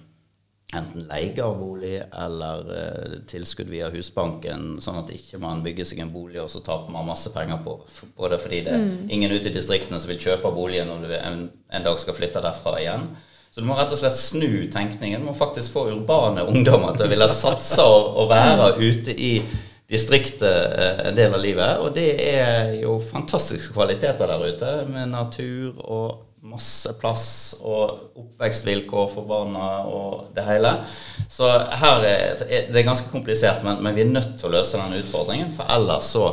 enten 0.76 1.06
leie 1.08 1.42
av 1.44 1.54
bolig 1.56 1.94
eller 2.12 2.66
eh, 2.76 3.12
tilskudd 3.30 3.70
via 3.72 3.88
Husbanken, 3.88 4.74
sånn 4.84 4.98
at 5.00 5.12
ikke 5.14 5.40
man 5.40 5.62
bygger 5.64 5.88
seg 5.88 6.02
en 6.04 6.12
bolig 6.12 6.42
og 6.42 6.50
så 6.52 6.60
taper 6.64 6.92
man 6.92 7.08
masse 7.08 7.32
penger 7.32 7.62
på 7.64 7.78
Både 8.18 8.36
fordi 8.40 8.60
det 8.66 8.74
er 8.74 8.84
mm. 8.84 9.06
ingen 9.16 9.32
ute 9.32 9.48
i 9.48 9.54
distriktene 9.54 10.00
som 10.00 10.12
vil 10.12 10.20
kjøpe 10.20 10.52
boligen 10.52 10.90
når 10.92 11.06
du 11.06 11.14
en, 11.16 11.40
en, 11.48 11.86
dag 11.86 11.96
skal 12.02 12.16
flytte 12.18 12.44
derfra 12.44 12.76
igjen. 12.82 13.08
Så 13.48 13.62
du 13.62 13.68
må 13.68 13.78
rett 13.78 13.94
og 13.94 14.00
slett 14.00 14.18
snu 14.20 14.68
tenkningen. 14.68 15.24
Du 15.24 15.30
må 15.30 15.36
faktisk 15.36 15.72
få 15.72 15.86
urbane 15.94 16.44
ungdommer 16.44 16.98
til 16.98 17.08
å 17.08 17.10
ville 17.14 17.30
satse 17.32 17.80
og, 17.88 18.12
og 18.20 18.28
være 18.28 18.74
ute 18.76 19.16
i 19.16 19.32
distriktet 19.88 20.44
eh, 20.52 21.04
en 21.08 21.16
del 21.16 21.32
av 21.32 21.40
livet. 21.40 21.80
Og 21.80 21.96
det 21.96 22.10
er 22.28 22.74
jo 22.82 22.98
fantastiske 23.00 23.72
kvaliteter 23.72 24.28
der 24.28 24.48
ute, 24.52 24.72
med 24.92 25.14
natur 25.16 25.80
og 25.80 26.27
masse 26.46 26.92
plass 27.00 27.56
og 27.58 28.18
oppvekstvilkår 28.18 29.08
for 29.12 29.26
barna 29.28 29.68
og 29.90 30.28
det 30.36 30.44
hele. 30.46 30.72
Så 31.30 31.48
her 31.80 32.04
er 32.06 32.38
det 32.38 32.78
er 32.78 32.86
ganske 32.86 33.10
komplisert, 33.12 33.64
men, 33.66 33.82
men 33.82 33.96
vi 33.96 34.04
er 34.04 34.12
nødt 34.12 34.36
til 34.38 34.48
å 34.48 34.54
løse 34.54 34.78
den 34.78 34.98
utfordringen. 35.00 35.50
For 35.54 35.70
ellers 35.74 36.12
så 36.14 36.30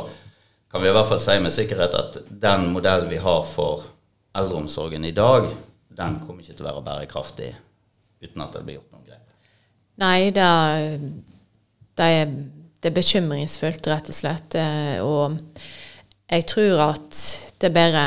kan 0.70 0.82
vi 0.82 0.90
i 0.90 0.94
hvert 0.94 1.10
fall 1.10 1.22
si 1.22 1.38
med 1.42 1.54
sikkerhet 1.54 1.96
at 1.98 2.18
den 2.30 2.68
modellen 2.74 3.10
vi 3.10 3.20
har 3.22 3.46
for 3.48 3.86
eldreomsorgen 4.36 5.04
i 5.08 5.14
dag, 5.16 5.48
den 5.96 6.20
kommer 6.20 6.44
ikke 6.44 6.58
til 6.58 6.66
å 6.66 6.70
være 6.70 6.84
bærekraftig 6.84 7.54
uten 8.22 8.44
at 8.44 8.52
det 8.52 8.62
blir 8.66 8.78
gjort 8.78 8.92
noen 8.92 9.06
grep. 9.06 9.34
Nei, 10.02 10.30
det 10.34 10.44
er, 10.44 10.98
det 11.96 12.08
er, 12.20 12.32
det 12.82 12.90
er 12.90 12.96
bekymringsfullt, 12.96 13.88
rett 13.88 14.10
og 14.12 14.16
slett. 14.16 14.56
Og 15.04 15.38
jeg 16.28 16.46
tror 16.52 16.82
at 16.90 17.20
det 17.62 17.72
bare 17.72 18.06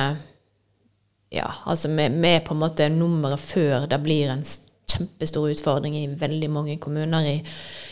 Ja, 1.30 1.52
altså 1.70 1.92
vi, 1.94 2.08
vi 2.10 2.34
er 2.34 2.46
på 2.46 2.56
en 2.56 2.64
måte 2.64 2.90
nummeret 2.90 3.42
før 3.42 3.86
det 3.90 4.00
blir 4.02 4.32
en 4.34 4.44
kjempestor 4.90 5.52
utfordring 5.52 5.98
i 5.98 6.08
veldig 6.18 6.50
mange 6.50 6.78
kommuner 6.82 7.28
i, 7.30 7.36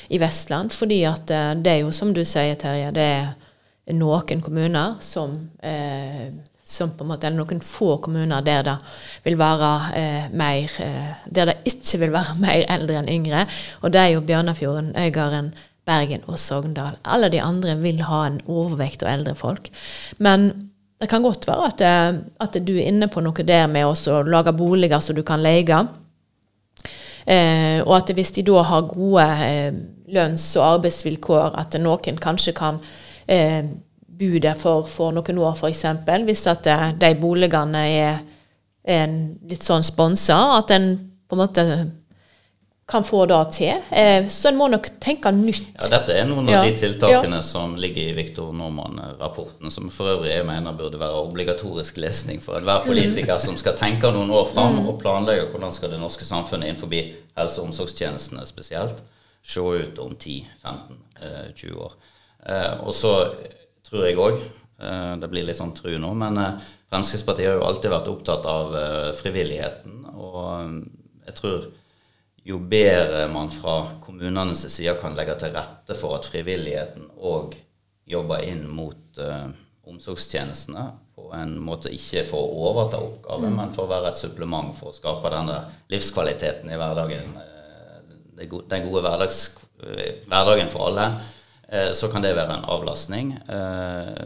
i 0.09 0.19
Vestland. 0.21 0.73
Fordi 0.73 1.03
at 1.09 1.33
eh, 1.33 1.53
det 1.61 1.73
er 1.73 1.83
jo 1.83 1.93
som 1.93 2.13
du 2.15 2.23
sier, 2.25 2.57
Terje, 2.59 2.89
det 2.95 3.07
er 3.13 3.93
noen 3.95 4.41
kommuner 4.43 4.97
som, 5.05 5.37
eh, 5.61 6.33
som 6.63 6.91
på 6.97 7.05
en 7.05 7.11
måte, 7.13 7.27
eller 7.29 7.43
noen 7.43 7.61
få 7.63 7.97
kommuner 8.03 8.41
der 8.43 8.65
det 8.67 8.77
vil 9.23 9.37
være 9.39 9.71
eh, 9.95 10.29
mer 10.33 10.79
eh, 10.83 11.13
Der 11.29 11.51
det 11.51 11.57
ikke 11.69 12.01
vil 12.03 12.15
være 12.15 12.39
mer 12.45 12.65
eldre 12.65 13.01
enn 13.01 13.11
yngre. 13.19 13.45
Og 13.81 13.93
det 13.93 14.01
er 14.01 14.15
jo 14.15 14.25
Bjørnafjorden, 14.25 14.95
Øygarden, 14.97 15.53
Bergen 15.87 16.25
og 16.27 16.39
Sogndal. 16.39 16.97
Alle 17.05 17.29
de 17.29 17.41
andre 17.41 17.77
vil 17.79 18.01
ha 18.03 18.25
en 18.27 18.41
overvekt 18.47 19.05
av 19.05 19.13
eldre 19.13 19.35
folk. 19.35 19.69
Men 20.17 20.71
det 20.97 21.09
kan 21.09 21.23
godt 21.23 21.47
være 21.47 21.67
at, 21.67 21.81
eh, 21.81 22.19
at 22.41 22.59
du 22.67 22.73
er 22.75 22.87
inne 22.89 23.07
på 23.07 23.21
noe 23.21 23.45
der 23.45 23.67
med 23.69 23.85
å 23.85 24.21
lage 24.25 24.53
boliger 24.57 24.99
som 24.99 25.15
du 25.15 25.23
kan 25.23 25.43
leie. 25.43 25.81
Eh, 27.27 27.81
og 27.83 27.93
at 27.97 28.13
hvis 28.15 28.31
de 28.37 28.45
da 28.47 28.63
har 28.63 28.87
gode 28.87 29.25
eh, 29.45 29.73
lønns- 30.15 30.55
og 30.57 30.65
arbeidsvilkår, 30.77 31.57
at 31.59 31.75
noen 31.81 32.17
kanskje 32.23 32.53
kan 32.55 32.79
eh, 33.27 33.63
bo 34.07 34.39
der 34.41 34.55
for, 34.55 34.87
for, 34.87 35.11
noen 35.11 35.37
år, 35.37 35.53
f.eks. 35.59 35.83
Hvis 36.25 36.47
at 36.47 36.67
eh, 36.71 36.87
de 36.97 37.13
boligene 37.19 37.83
er, 37.91 38.23
er 38.83 39.13
litt 39.49 39.63
sånn 39.63 39.83
sponsa, 39.85 40.39
at 40.57 40.71
en 40.71 40.95
på 41.27 41.35
en 41.35 41.41
måte 41.43 41.63
kan 42.87 43.03
få 43.03 43.25
det 43.25 43.51
til. 43.51 43.81
Eh, 43.91 44.27
så 44.27 44.47
en 44.47 44.55
må 44.55 44.69
nok 44.71 44.85
tenke 45.03 45.31
nytt. 45.35 45.73
Ja, 45.75 45.89
Dette 45.97 46.13
er 46.15 46.27
noen 46.29 46.47
av 46.47 46.53
ja. 46.53 46.59
de 46.63 46.75
tiltakene 46.79 47.41
ja. 47.41 47.43
som 47.43 47.73
ligger 47.75 48.13
i 48.13 48.15
Viktor 48.15 48.53
Normann-rapporten, 48.55 49.71
som 49.75 49.89
for 49.91 50.13
øvrig 50.13 50.31
jeg 50.31 50.45
mener 50.47 50.75
burde 50.77 50.99
være 51.01 51.25
obligatorisk 51.25 51.97
lesning 51.99 52.39
for 52.39 52.61
enhver 52.61 52.85
politiker 52.85 53.33
mm. 53.35 53.43
som 53.43 53.57
skal 53.59 53.75
tenke 53.75 54.07
noen 54.15 54.31
år 54.31 54.47
fram 54.53 54.77
mm. 54.77 54.87
og 54.87 55.01
planlegge 55.01 55.49
hvordan 55.51 55.75
skal 55.75 55.91
det 55.91 55.99
norske 55.99 56.23
samfunnet 56.27 56.71
innenfor 56.71 56.93
helse- 56.95 57.59
og 57.59 57.67
omsorgstjenestene 57.67 58.47
spesielt 58.47 59.01
se 59.43 59.59
ut 59.59 59.99
om 59.99 60.13
10-15-20 60.15 61.81
år. 61.83 61.97
Eh, 62.47 62.73
og 62.87 62.95
så 62.95 63.11
tror 63.89 64.05
jeg 64.05 64.21
òg, 64.21 64.37
eh, 64.79 65.11
det 65.19 65.29
blir 65.33 65.43
litt 65.43 65.59
sånn 65.59 65.75
tru 65.75 65.97
nå, 65.99 66.13
men 66.15 66.39
Fremskrittspartiet 66.87 67.51
har 67.51 67.59
jo 67.59 67.67
alltid 67.67 67.91
vært 67.91 68.07
opptatt 68.13 68.47
av 68.47 68.71
frivilligheten. 69.19 70.05
Og 70.15 70.71
jeg 71.27 71.35
tror 71.35 71.67
jo 72.47 72.57
bedre 72.59 73.27
man 73.27 73.49
fra 73.51 73.77
kommunenes 74.01 74.63
side 74.71 74.95
kan 75.01 75.15
legge 75.17 75.35
til 75.41 75.55
rette 75.55 75.95
for 75.99 76.15
at 76.15 76.27
frivilligheten 76.31 77.09
òg 77.19 77.57
jobber 78.07 78.45
inn 78.47 78.63
mot 78.71 79.19
uh, 79.19 79.49
omsorgstjenestene 79.87 80.85
på 81.17 81.27
en 81.35 81.57
måte 81.59 81.91
ikke 81.91 82.23
for 82.29 82.45
å 82.45 82.69
overta 82.69 83.01
oppgaven, 83.03 83.51
mm. 83.51 83.57
men 83.59 83.73
for 83.75 83.83
å 83.83 83.91
være 83.91 84.13
et 84.13 84.19
supplement 84.19 84.71
for 84.77 84.93
å 84.93 84.95
skape 84.95 85.31
denne 85.33 85.57
livskvaliteten 85.91 86.71
i 86.71 86.77
hverdagen, 86.79 87.33
uh, 87.35 88.11
den 88.39 88.85
gode 88.87 89.03
hverdags, 89.03 89.41
uh, 89.83 90.05
hverdagen 90.29 90.71
for 90.71 90.91
alle, 90.91 91.09
så 91.67 92.07
kan 92.07 92.23
det 92.23 92.29
være 92.31 92.53
en 92.61 92.69
avlastning. 92.71 93.33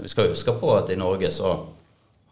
Vi 0.03 0.09
skal 0.11 0.27
huske 0.29 0.53
på 0.61 0.75
at 0.75 0.91
i 0.93 0.97
Norge 0.99 1.31
så 1.33 1.55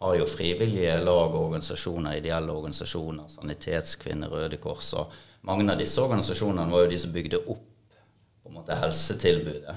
har 0.04 0.12
jo 0.14 0.28
frivillige 0.30 0.92
lag 1.02 1.34
og 1.34 1.48
organisasjoner, 1.48 2.20
ideelle 2.20 2.54
organisasjoner, 2.54 3.26
Sanitetskvinner, 3.32 4.30
Røde 4.30 4.60
Kors 4.62 4.92
og 5.00 5.10
mange 5.46 5.66
av 5.72 5.78
disse 5.80 6.02
organisasjonene 6.02 6.72
var 6.72 6.84
jo 6.84 6.90
de 6.92 6.98
som 7.00 7.12
bygde 7.14 7.40
opp 7.46 7.94
på 8.42 8.50
en 8.50 8.58
måte 8.58 8.76
helsetilbudet 8.76 9.76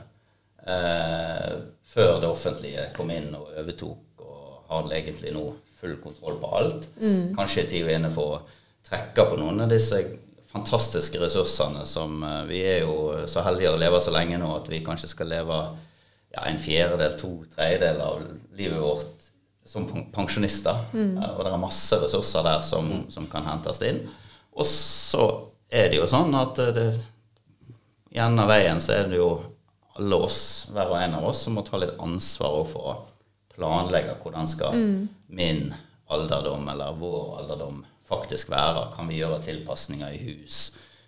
eh, 0.67 1.53
før 1.93 2.19
det 2.21 2.29
offentlige 2.29 2.89
kom 2.97 3.11
inn 3.13 3.31
og 3.37 3.53
overtok 3.61 4.25
og 4.25 4.65
har 4.69 4.91
egentlig 4.97 5.33
nå 5.35 5.45
full 5.79 5.95
kontroll 6.03 6.37
på 6.41 6.51
alt. 6.57 6.89
Mm. 6.99 7.33
Kanskje 7.37 7.63
er 7.63 7.71
tida 7.71 7.95
inne 7.95 8.11
for 8.13 8.37
å 8.37 8.43
trekke 8.87 9.27
på 9.29 9.39
noen 9.39 9.65
av 9.65 9.71
disse 9.71 9.99
fantastiske 10.53 11.19
ressursene 11.21 11.85
som 11.89 12.21
eh, 12.23 12.39
Vi 12.51 12.61
er 12.75 12.83
jo 12.83 13.25
så 13.29 13.45
heldige 13.45 13.73
å 13.73 13.79
leve 13.79 14.01
så 14.03 14.13
lenge 14.15 14.39
nå 14.41 14.51
at 14.57 14.69
vi 14.71 14.83
kanskje 14.85 15.11
skal 15.11 15.31
leve 15.31 15.59
ja, 16.33 16.47
en 16.47 16.59
fjerdedel, 16.59 17.17
to 17.19 17.35
tredjedeler 17.55 18.03
av 18.03 18.23
livet 18.57 18.81
vårt 18.81 19.29
som 19.63 19.85
pensjonister. 20.11 20.75
Mm. 20.91 21.17
Og 21.37 21.41
det 21.45 21.51
er 21.53 21.61
masse 21.61 21.97
ressurser 22.01 22.43
der 22.45 22.63
som, 22.65 22.89
som 23.13 23.29
kan 23.31 23.45
hentes 23.47 23.79
inn. 23.85 24.01
Og 24.53 24.67
så 24.67 25.23
er 25.73 25.89
det 25.89 25.97
jo 25.97 26.09
sånn 26.09 26.33
at 26.37 26.59
eh, 26.61 26.73
det, 26.75 26.85
gjennom 28.13 28.49
veien 28.49 28.81
så 28.83 28.97
er 28.99 29.09
det 29.09 29.17
jo 29.19 29.31
alle 29.97 30.19
oss, 30.25 30.69
hver 30.73 30.89
og 30.89 30.99
en 30.99 31.17
av 31.19 31.25
oss, 31.29 31.43
som 31.45 31.57
må 31.57 31.63
ta 31.65 31.79
litt 31.81 31.97
ansvar 32.01 32.61
for 32.69 32.91
å 32.93 32.95
planlegge 33.53 34.15
hvordan 34.21 34.49
skal 34.49 34.77
mm. 34.77 35.01
min 35.37 35.67
alderdom 36.13 36.65
eller 36.73 36.95
vår 36.97 37.43
alderdom 37.43 37.83
faktisk 38.09 38.49
være. 38.53 38.87
Kan 38.95 39.09
vi 39.09 39.19
gjøre 39.19 39.41
tilpasninger 39.45 40.13
i 40.13 40.21
hus? 40.27 40.63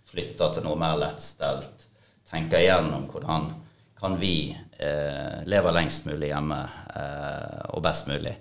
Flytte 0.06 0.52
til 0.54 0.68
noe 0.68 0.78
mer 0.80 0.98
lettstelt? 1.02 1.88
Tenke 2.30 2.62
igjennom 2.62 3.08
hvordan 3.10 3.50
kan 3.98 4.18
vi 4.22 4.52
eh, 4.78 5.42
leve 5.50 5.74
lengst 5.74 6.06
mulig 6.10 6.30
hjemme 6.30 6.62
eh, 6.94 7.66
og 7.74 7.84
best 7.86 8.10
mulig. 8.10 8.34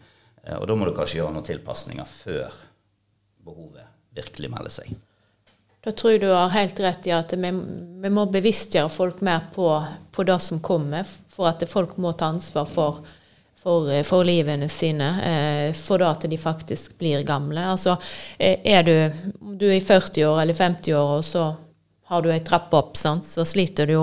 Eh, 0.44 0.56
og 0.58 0.68
da 0.68 0.76
må 0.76 0.88
du 0.88 0.94
kanskje 0.96 1.20
gjøre 1.22 1.36
noen 1.36 1.48
tilpasninger 1.48 2.08
før 2.08 2.62
behovet 3.44 3.88
virkelig 4.14 4.50
melder 4.52 4.72
seg. 4.72 4.92
Da 5.84 5.92
tror 5.92 6.14
jeg 6.14 6.22
du 6.22 6.30
har 6.32 6.52
helt 6.54 6.78
rett 6.80 7.06
i 7.10 7.12
at 7.12 7.34
vi, 7.36 7.50
vi 8.00 8.12
må 8.12 8.24
bevisstgjøre 8.32 8.92
folk 8.92 9.20
mer 9.26 9.50
på, 9.52 9.68
på, 10.16 10.24
det 10.24 10.38
som 10.40 10.62
kommer, 10.64 11.04
for 11.04 11.50
at 11.50 11.64
folk 11.68 11.98
må 12.00 12.14
ta 12.16 12.30
ansvar 12.32 12.70
for, 12.70 13.02
for, 13.60 13.90
for 14.08 14.24
livene 14.24 14.70
sine. 14.72 15.10
Eh, 15.28 15.76
for 15.76 16.00
da 16.00 16.14
at 16.14 16.24
de 16.30 16.40
faktisk 16.40 16.96
blir 17.00 17.26
gamle. 17.28 17.66
Altså, 17.74 17.98
eh, 18.38 18.64
er 18.64 18.88
du, 18.88 18.96
du 19.60 19.68
er 19.68 19.76
i 19.76 19.84
40 19.84 20.24
år 20.30 20.42
eller 20.46 20.56
50 20.56 20.96
år, 20.96 21.14
og 21.18 21.28
så 21.28 21.50
har 22.08 22.24
du 22.24 22.32
ei 22.32 22.40
trappe 22.44 22.76
opp, 22.80 22.96
sant? 23.00 23.28
så 23.28 23.44
sliter 23.48 23.88
du 23.88 23.96
jo 23.98 24.02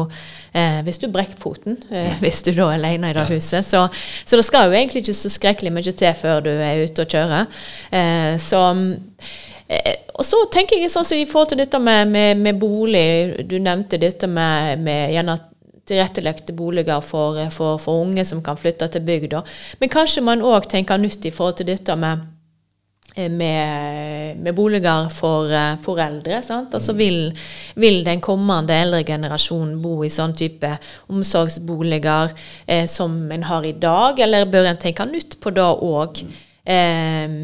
eh, 0.54 0.82
hvis 0.86 1.02
du 1.02 1.10
brekker 1.10 1.42
foten, 1.42 1.82
eh, 1.90 2.14
hvis 2.22 2.46
du 2.46 2.54
da 2.54 2.68
er 2.70 2.78
alene 2.78 3.10
i 3.10 3.18
det 3.18 3.30
huset. 3.34 3.66
Så, 3.66 3.88
så, 4.22 4.38
det 4.38 4.46
skal 4.46 4.70
jo 4.70 4.78
egentlig 4.78 5.02
ikke 5.02 5.18
så 5.18 5.34
skrekkelig 5.34 5.74
mye 5.74 5.94
til 5.98 6.18
før 6.18 6.46
du 6.46 6.54
er 6.54 6.86
ute 6.86 7.08
og 7.08 7.16
kjører. 7.18 7.64
Eh, 7.90 8.36
så 8.42 8.68
Eh, 9.72 9.94
og 10.14 10.26
så 10.28 10.42
tenker 10.52 10.82
jeg 10.82 10.92
sånn 10.92 11.08
så 11.08 11.18
i 11.18 11.28
forhold 11.30 11.54
til 11.54 11.62
dette 11.62 11.80
med, 11.80 12.10
med, 12.12 12.38
med 12.38 12.60
bolig, 12.60 13.46
du 13.48 13.58
nevnte 13.64 14.00
dette 14.02 14.28
med, 14.28 14.82
med 14.84 15.14
tilrettelagte 15.92 16.54
boliger 16.54 17.02
for, 17.02 17.40
for, 17.52 17.80
for, 17.82 18.04
unge 18.06 18.26
som 18.26 18.44
kan 18.44 18.60
flytte 18.60 18.88
til 18.92 19.04
bygda. 19.06 19.42
Men 19.80 19.92
kanskje 19.92 20.24
man 20.26 20.44
òg 20.46 20.70
tenker 20.72 21.02
nytt 21.02 21.26
i 21.26 21.34
forhold 21.34 21.60
til 21.60 21.72
dette 21.72 21.96
med, 22.00 22.22
eh, 23.16 23.32
med, 23.32 24.40
med 24.46 24.56
boliger 24.56 25.10
for 25.14 25.52
eh, 25.52 25.74
foreldre. 25.84 26.42
Sant? 26.46 26.78
Altså 26.78 26.96
vil, 26.98 27.32
vil, 27.76 28.04
den 28.08 28.24
kommende 28.24 28.78
eldre 28.78 29.04
generasjonen 29.08 29.82
bo 29.84 30.00
i 30.06 30.14
sånn 30.14 30.38
type 30.38 30.76
omsorgsboliger 31.12 32.32
eh, 32.68 32.88
som 32.88 33.18
en 33.32 33.50
har 33.50 33.68
i 33.68 33.76
dag, 33.76 34.20
eller 34.20 34.50
bør 34.50 34.72
en 34.72 34.82
tenke 34.82 35.08
nytt 35.10 35.40
på 35.42 35.54
det 35.58 35.68
òg? 35.92 36.24
Eh, 36.62 37.40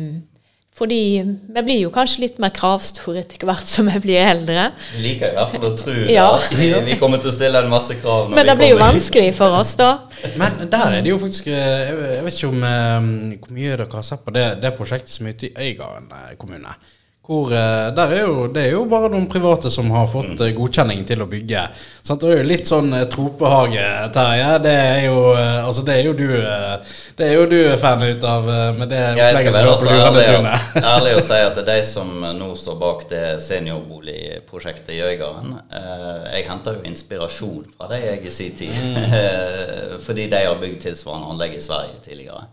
fordi 0.77 1.23
vi 1.25 1.61
blir 1.65 1.79
jo 1.81 1.89
kanskje 1.93 2.21
litt 2.27 2.35
mer 2.41 2.51
kravstore 2.53 3.23
etter 3.23 3.47
hvert 3.49 3.65
som 3.65 3.87
vi 3.89 3.97
blir 4.03 4.21
eldre. 4.21 4.67
Vi 4.93 5.01
liker 5.07 5.31
i 5.31 5.37
hvert 5.39 5.55
fall 5.55 5.65
å 5.65 5.71
tro 5.79 5.95
ja. 6.05 6.27
at 6.37 6.53
vi 6.89 6.97
kommer 7.01 7.21
til 7.23 7.31
å 7.31 7.33
stille 7.33 7.63
en 7.65 7.71
masse 7.71 7.97
krav. 7.97 8.29
Men 8.29 8.45
det 8.45 8.57
blir 8.59 8.75
jo 8.75 8.81
vanskelig 8.81 9.31
for 9.39 9.57
oss, 9.57 9.73
da. 9.79 9.89
Men 10.41 10.69
der 10.69 10.99
er 10.99 11.01
det 11.01 11.13
jo 11.13 11.17
faktisk 11.21 11.49
eh, 11.49 11.89
Jeg 11.89 12.23
vet 12.25 12.37
ikke 12.37 12.51
om 12.51 12.61
um, 12.61 13.09
hvor 13.41 13.57
mye 13.57 13.73
dere 13.73 13.89
har 13.95 14.05
sett 14.05 14.23
på 14.25 14.33
det, 14.37 14.45
det 14.61 14.73
prosjektet 14.77 15.13
som 15.15 15.25
er 15.25 15.37
ute 15.37 15.49
i 15.49 15.71
Øygarden 15.71 16.13
eh, 16.13 16.31
kommune. 16.37 16.77
Hvor, 17.27 17.51
eh, 17.51 17.91
er 17.91 18.21
jo, 18.21 18.47
det 18.47 18.61
er 18.63 18.71
jo 18.71 18.85
bare 18.87 19.09
noen 19.11 19.25
private 19.27 19.67
som 19.73 19.89
har 19.91 20.05
fått 20.07 20.39
eh, 20.39 20.53
godkjenning 20.55 21.01
til 21.09 21.19
å 21.25 21.27
bygge. 21.27 21.63
Sant? 22.07 22.21
Det 22.23 22.29
er 22.31 22.39
jo 22.39 22.45
litt 22.47 22.69
sånn 22.69 22.87
eh, 22.95 23.03
tropehage, 23.11 23.87
Terje. 24.15 24.51
Det 24.63 24.75
er 24.83 25.01
jo 25.09 25.17
Altså, 25.35 25.83
det 25.83 25.97
er 25.97 26.05
jo 26.07 26.13
du 26.15 26.27
Det 27.17 27.25
er 27.27 27.33
jo 27.35 27.45
du 27.51 27.57
fan 27.81 28.03
ut 28.05 28.23
av 28.23 28.47
med 28.77 28.87
det 28.93 29.01
Ja, 29.17 29.27
opplegget 29.27 29.53
som 29.53 29.59
være 29.59 29.71
var 29.73 29.77
på 29.77 29.83
så 29.83 29.89
ærlig, 29.91 30.05
Lurenetunet. 30.05 30.69
og- 30.77 30.87
ærlig 30.93 31.15
å 31.17 31.23
si 31.27 31.39
at 31.41 31.55
det 31.57 31.63
er 31.65 31.69
de 31.81 31.83
som 31.89 32.13
nå 32.39 32.47
står 32.55 32.79
bak 32.79 33.03
det 33.09 33.23
seniorboligprosjektet 33.43 34.93
i 34.95 35.01
Øygarden 35.09 35.57
Jeg 36.33 36.47
henter 36.47 36.77
jo 36.79 36.87
inspirasjon 36.87 37.65
fra 37.75 37.89
det 37.91 38.01
jeg 38.05 38.25
i 38.25 38.29
sin 38.29 38.55
tid. 38.55 38.73
Eh, 39.17 39.97
fordi 40.03 40.27
de 40.29 40.39
har 40.45 40.55
bygd 40.61 40.81
tilsvarende 40.83 41.29
anlegg 41.31 41.55
i 41.57 41.61
Sverige 41.63 41.99
tidligere. 42.05 42.45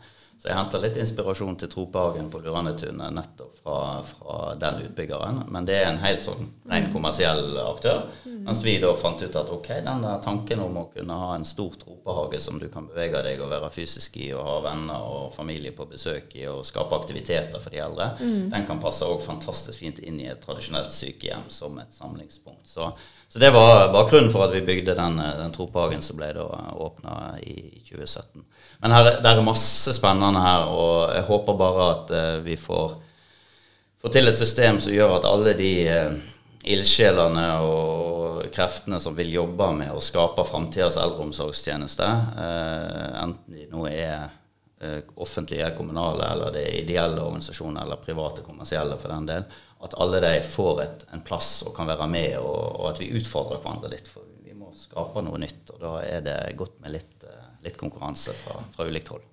Så 0.44 0.50
jeg 0.50 0.59
henter 0.59 0.83
litt 0.83 0.98
inspirasjon 1.00 1.54
til 1.57 1.70
Tropehagen 1.72 2.26
på 2.28 2.37
Luranetunet 2.44 3.14
nettopp 3.16 3.54
fra, 3.62 3.76
fra 4.04 4.35
den 4.61 4.83
utbyggeren. 4.85 5.38
Men 5.48 5.64
det 5.64 5.78
er 5.78 5.87
en 5.88 6.02
helt 6.02 6.26
sånn 6.26 6.50
ren 6.68 6.90
kommersiell 6.92 7.57
aktør. 7.62 8.02
Mens 8.28 8.61
vi 8.61 8.74
da 8.83 8.90
fant 8.92 9.24
ut 9.24 9.38
at 9.40 9.52
ok, 9.54 9.70
den 9.87 10.04
der 10.04 10.20
tanken 10.20 10.61
om 10.61 10.76
å 10.83 10.85
kunne 10.92 11.16
ha 11.16 11.30
en 11.38 11.48
stor 11.48 11.78
tropehage 11.80 12.42
som 12.44 12.61
du 12.61 12.66
kan 12.68 12.85
bevege 12.90 13.22
deg 13.24 13.40
og 13.40 13.54
være 13.54 13.72
fysisk 13.72 14.18
i, 14.20 14.35
og 14.37 14.44
ha 14.44 14.59
venner 14.66 15.09
og 15.14 15.33
familie 15.33 15.72
på 15.72 15.88
besøk 15.88 16.37
i, 16.37 16.44
og 16.52 16.61
skape 16.68 17.00
aktiviteter 17.00 17.57
for 17.57 17.72
de 17.72 17.80
eldre, 17.80 18.11
den 18.20 18.68
kan 18.68 18.85
passe 18.85 19.09
også 19.09 19.30
fantastisk 19.30 19.80
fint 19.80 20.04
inn 20.04 20.20
i 20.20 20.28
et 20.28 20.44
tradisjonelt 20.44 20.92
sykehjem 20.92 21.48
som 21.48 21.80
et 21.80 21.96
samlingspunkt. 21.96 22.68
Så, 22.68 22.92
så 23.35 23.40
det 23.42 23.51
var 23.51 23.88
bakgrunnen 23.90 24.29
for 24.31 24.44
at 24.44 24.53
vi 24.55 24.61
bygde 24.62 24.94
den, 24.94 25.16
den 25.18 25.51
tropehagen 25.51 26.03
som 26.07 26.14
ble 26.14 26.29
da 26.37 26.44
åpna 26.79 27.33
i 27.42 27.81
2017. 27.83 28.44
Men 28.79 28.94
her, 28.94 29.09
det 29.25 29.27
er 29.27 29.40
masse 29.42 29.90
spennende 29.97 30.38
her, 30.38 30.68
og 30.70 31.16
jeg 31.16 31.25
håper 31.27 31.57
bare 31.59 31.88
at 31.97 32.12
eh, 32.14 32.37
vi 32.44 32.55
får, 32.55 32.94
får 33.99 34.14
til 34.14 34.31
et 34.31 34.38
system 34.38 34.79
som 34.79 34.94
gjør 34.94 35.16
at 35.16 35.27
alle 35.27 35.57
de 35.59 35.73
eh, 35.83 36.14
ildsjelene 36.77 37.49
og 37.66 38.47
kreftene 38.55 39.03
som 39.03 39.18
vil 39.18 39.35
jobbe 39.35 39.66
med 39.81 39.90
å 39.90 40.05
skape 40.12 40.47
framtidas 40.47 41.01
eldreomsorgstjeneste, 41.03 42.07
eh, 42.38 43.20
enten 43.25 43.59
de 43.59 43.66
nå 43.75 43.88
er 43.90 44.29
eh, 44.79 45.01
offentlige, 45.18 45.75
kommunale, 45.75 46.31
eller 46.37 46.55
det 46.55 46.68
er 46.68 46.83
ideelle 46.85 47.18
organisasjoner, 47.18 47.83
eller 47.83 48.07
private, 48.07 48.47
kommersielle 48.47 49.03
for 49.03 49.11
den 49.11 49.27
del, 49.35 49.51
at 49.85 49.94
alle 50.01 50.20
de 50.25 50.38
får 50.49 50.81
et, 50.85 51.05
en 51.12 51.23
plass 51.25 51.59
og 51.66 51.75
kan 51.77 51.88
være 51.90 52.09
med, 52.09 52.38
og, 52.40 52.81
og 52.81 52.88
at 52.94 53.03
vi 53.03 53.12
utfordrer 53.18 53.61
hverandre 53.61 53.92
litt. 53.92 54.09
For 54.09 54.25
vi 54.44 54.57
må 54.57 54.73
skape 54.77 55.23
noe 55.27 55.40
nytt, 55.42 55.75
og 55.75 55.83
da 55.83 55.94
er 56.07 56.25
det 56.25 56.38
godt 56.59 56.81
med 56.85 56.97
litt, 56.97 57.14
eh, 57.29 57.47
litt 57.66 57.79
konkurranse 57.81 58.35
fra, 58.38 58.62
fra 58.75 58.88
ulikt 58.88 59.12
hold. 59.12 59.27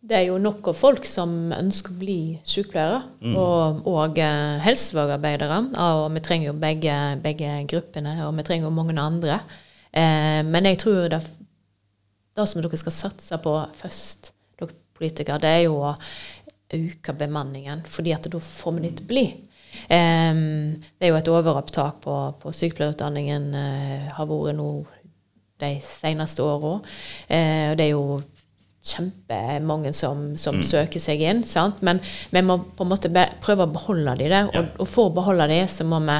Det 0.00 0.16
er 0.16 0.30
jo 0.30 0.38
nok 0.40 0.70
av 0.70 0.78
folk 0.78 1.04
som 1.04 1.50
ønsker 1.52 1.92
å 1.92 2.00
bli 2.00 2.20
sykepleiere 2.48 3.02
og, 3.36 3.82
og 3.90 4.16
eh, 4.16 4.62
helsefagarbeidere. 4.64 5.58
Og 5.76 6.06
vi 6.14 6.22
trenger 6.24 6.48
jo 6.48 6.54
begge, 6.62 6.94
begge 7.20 7.58
gruppene, 7.68 8.14
og 8.24 8.32
vi 8.38 8.46
trenger 8.48 8.70
jo 8.70 8.76
mange 8.78 8.96
andre. 8.96 9.42
Eh, 9.92 10.40
men 10.46 10.70
jeg 10.70 10.80
tror 10.80 11.10
det, 11.12 11.20
det 12.38 12.46
som 12.48 12.64
dere 12.64 12.80
skal 12.80 12.96
satse 12.96 13.40
på 13.44 13.52
først, 13.82 14.32
dere 14.56 14.78
politikere, 14.96 15.42
det 15.42 15.52
er 15.58 15.62
jo 15.66 15.76
å 15.90 15.92
øke 16.76 17.14
bemanningen, 17.18 17.84
fordi 17.86 18.14
at 18.16 18.28
da 18.30 18.40
får 18.42 18.76
vi 18.76 18.84
de 18.86 18.92
til 18.94 19.06
å 19.06 19.10
bli. 19.10 19.26
Um, 19.90 20.80
det 20.98 21.06
er 21.06 21.12
jo 21.12 21.20
et 21.20 21.30
overopptak 21.30 22.00
på, 22.04 22.16
på 22.42 22.52
sykepleierutdanningen, 22.56 23.50
uh, 23.54 24.10
har 24.16 24.28
vært 24.30 24.58
nå 24.58 24.70
de 25.60 25.72
seneste 25.84 26.44
åra. 26.44 26.78
Uh, 27.30 27.66
og 27.70 27.78
det 27.78 27.86
er 27.86 27.92
jo 27.94 28.20
kjempemange 28.80 29.92
som, 29.92 30.22
som 30.40 30.62
søker 30.64 31.02
seg 31.02 31.22
inn. 31.22 31.42
Sant? 31.44 31.82
Men 31.84 32.00
vi 32.32 32.42
må 32.44 32.56
på 32.76 32.86
en 32.86 32.92
måte 32.92 33.10
prøve 33.44 33.66
å 33.66 33.72
beholde 33.72 34.16
de 34.18 34.28
der. 34.32 34.48
Og, 34.48 34.74
og 34.80 34.88
for 34.88 35.10
å 35.10 35.14
beholde 35.20 35.48
de, 35.52 35.60
så 35.68 35.84
må 35.88 36.00
vi 36.06 36.16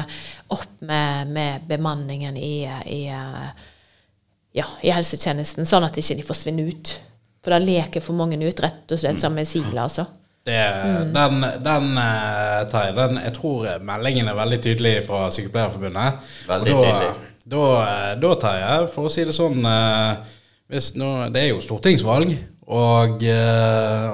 opp 0.53 0.83
med, 0.85 1.31
med 1.33 1.67
bemanningen 1.69 2.37
i, 2.37 2.53
i, 2.85 3.01
eh, 3.09 3.69
ja, 4.61 4.67
i 4.85 4.93
helsetjenesten, 4.93 5.65
sånn 5.65 5.87
at 5.87 5.97
de 5.97 6.05
ikke 6.05 6.29
forsvinner 6.29 6.69
ut. 6.69 6.93
For 7.41 7.55
da 7.55 7.61
leker 7.61 8.03
for 8.03 8.17
mange 8.17 8.37
ut, 8.37 8.61
rett 8.61 8.93
og 8.93 9.01
slett 9.01 9.21
som 9.21 9.33
med 9.33 9.49
sigler, 9.49 9.87
altså. 9.87 10.05
Det, 10.43 10.61
Den, 11.13 11.41
den, 11.61 11.97
eh, 11.97 12.69
Terje, 12.71 12.93
den, 12.97 13.19
jeg 13.21 13.33
tror 13.35 13.67
meldingen 13.85 14.29
er 14.31 14.37
veldig 14.39 14.57
tydelig 14.63 14.93
fra 15.05 15.27
Sykepleierforbundet. 15.33 16.31
Veldig 16.49 16.73
Og 16.73 16.79
da, 16.79 16.87
tydelig. 16.87 17.11
Da, 17.53 17.65
eh, 17.81 18.07
da, 18.23 18.31
Terje, 18.41 18.79
for 18.95 19.05
å 19.05 19.11
si 19.13 19.25
det 19.27 19.35
sånn 19.37 19.61
eh, 19.69 20.39
hvis 20.71 20.95
nå, 20.97 21.11
Det 21.29 21.43
er 21.43 21.51
jo 21.51 21.61
stortingsvalg. 21.61 22.33
Og 22.71 23.23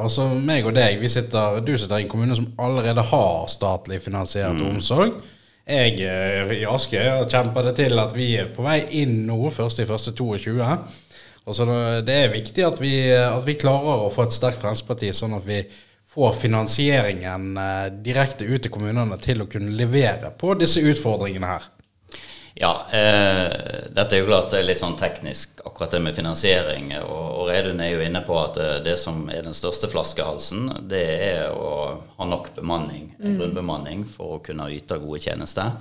også 0.01 0.23
meg 0.33 0.65
og 0.65 0.73
deg, 0.73 0.95
vi 0.97 1.09
sitter, 1.13 1.59
du 1.61 1.75
sitter 1.77 1.99
i 1.99 2.05
en 2.07 2.09
kommune 2.09 2.33
som 2.33 2.47
allerede 2.57 3.03
har 3.05 3.43
statlig 3.53 3.99
finansiert 4.01 4.63
omsorg. 4.65 5.19
Jeg 5.67 5.99
i 6.01 6.63
Askøy 6.65 7.03
har 7.03 7.27
kjempa 7.29 7.61
det 7.67 7.75
til 7.77 8.01
at 8.01 8.15
vi 8.17 8.31
er 8.39 8.49
på 8.55 8.65
vei 8.65 8.79
inn 9.03 9.27
nå, 9.27 9.51
først 9.53 9.83
i 9.83 9.85
første 9.85 10.15
22. 10.17 10.57
Og 11.45 11.55
så 11.59 11.67
Det 12.07 12.15
er 12.23 12.33
viktig 12.33 12.65
at 12.65 12.81
vi, 12.81 12.95
at 13.13 13.45
vi 13.45 13.59
klarer 13.61 14.07
å 14.07 14.09
få 14.09 14.25
et 14.25 14.33
sterkt 14.33 14.63
Fremskrittsparti, 14.63 15.13
sånn 15.13 15.37
at 15.37 15.45
vi 15.45 15.61
får 16.17 16.33
finansieringen 16.33 17.57
eh, 17.57 17.85
direkte 17.91 18.45
ut 18.45 18.63
til 18.65 18.71
kommunene 18.73 19.19
til 19.21 19.43
å 19.43 19.45
kunne 19.45 19.69
levere 19.77 20.31
på 20.33 20.55
disse 20.57 20.81
utfordringene 20.81 21.49
her. 21.51 21.67
Ja, 22.57 22.71
eh, 22.89 23.43
dette 23.93 24.17
er 24.17 24.23
jo 24.23 24.29
klart 24.31 24.49
det 24.49 24.63
er 24.63 24.65
litt 24.65 24.81
sånn 24.81 24.97
teknisk, 24.97 25.61
akkurat 25.61 25.93
det 25.93 25.99
med 26.01 26.17
finansiering. 26.17 26.89
Og, 27.03 27.27
og 27.43 27.51
Reidun 27.51 27.83
er 27.85 27.91
jo 27.91 28.01
inne 28.01 28.23
på 28.25 28.33
at 28.41 28.57
det, 28.57 28.71
det 28.87 28.95
som 28.97 29.27
er 29.29 29.45
den 29.45 29.53
største 29.53 29.91
flaskehalsen, 29.93 30.71
det 30.89 31.05
er 31.27 31.53
å 31.53 31.69
ha 32.17 32.25
nok 32.25 32.49
bemanning, 32.57 33.11
mm. 33.19 33.37
grunnbemanning, 33.37 34.01
for 34.09 34.39
å 34.39 34.41
kunne 34.47 34.71
yte 34.73 34.97
gode 35.03 35.21
tjenester. 35.21 35.77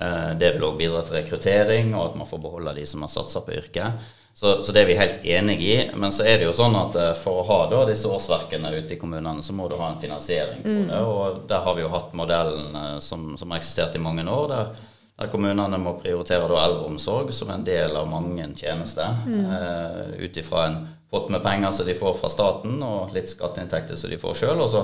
Eh, 0.00 0.30
det 0.40 0.54
vil 0.56 0.64
òg 0.64 0.80
bidra 0.80 1.04
til 1.04 1.18
rekruttering, 1.18 1.92
og 1.92 2.06
at 2.06 2.20
man 2.22 2.32
får 2.32 2.40
beholde 2.48 2.78
de 2.80 2.88
som 2.88 3.04
har 3.04 3.12
satsa 3.12 3.44
på 3.44 3.58
yrket. 3.60 4.08
Så, 4.34 4.62
så 4.66 4.72
det 4.74 4.80
er 4.82 4.88
vi 4.90 4.94
helt 4.98 5.26
enig 5.30 5.60
i. 5.62 5.74
Men 5.94 6.10
så 6.12 6.24
er 6.26 6.40
det 6.40 6.48
jo 6.48 6.54
sånn 6.56 6.74
at 6.74 6.96
eh, 6.98 7.12
for 7.14 7.42
å 7.42 7.46
ha 7.46 7.58
da 7.70 7.84
disse 7.86 8.08
årsverkene 8.10 8.72
ute 8.74 8.96
i 8.96 8.98
kommunene, 8.98 9.44
så 9.46 9.54
må 9.54 9.68
du 9.70 9.76
ha 9.78 9.92
en 9.92 10.00
finansiering 10.02 10.64
på 10.64 10.72
det. 10.90 10.98
Og 11.06 11.44
der 11.48 11.62
har 11.62 11.76
vi 11.78 11.84
jo 11.84 11.92
hatt 11.92 12.16
modellen 12.18 12.74
eh, 12.80 12.98
som, 13.04 13.36
som 13.38 13.54
har 13.54 13.62
eksistert 13.62 13.94
i 13.94 14.02
mange 14.02 14.26
år. 14.26 14.48
der 14.50 14.74
der 15.14 15.28
kommunene 15.30 15.78
må 15.78 15.92
prioritere 16.02 16.48
da 16.50 16.64
eldreomsorg 16.64 17.28
som 17.32 17.52
en 17.54 17.62
del 17.62 17.92
av 17.96 18.08
mange 18.10 18.48
tjenester. 18.58 19.14
Eh, 19.30 20.24
Ut 20.26 20.36
ifra 20.42 20.64
en 20.66 20.80
pott 21.10 21.28
med 21.30 21.42
penger 21.44 21.70
som 21.70 21.86
de 21.86 21.94
får 21.94 22.16
fra 22.18 22.30
staten, 22.32 22.80
og 22.82 23.14
litt 23.14 23.30
skatteinntekter 23.30 23.94
som 23.94 24.10
de 24.10 24.18
får 24.18 24.34
sjøl. 24.40 24.58
Og 24.64 24.72
så 24.72 24.82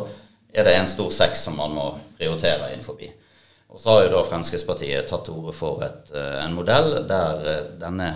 er 0.55 0.69
det 0.69 0.77
en 0.79 0.87
stor 0.87 1.11
sekk 1.11 1.35
som 1.35 1.59
man 1.59 1.75
må 1.75 1.89
prioritere 2.19 2.71
innenfor. 2.71 3.03
Og 3.75 3.83
så 3.83 3.91
har 3.91 4.05
jo 4.05 4.13
da 4.15 4.23
Fremskrittspartiet 4.29 5.11
tatt 5.11 5.27
til 5.27 5.35
orde 5.43 5.57
for 5.59 5.83
et, 5.83 6.15
eh, 6.15 6.39
en 6.45 6.55
modell 6.55 7.01
der 7.11 7.67
denne 7.83 8.13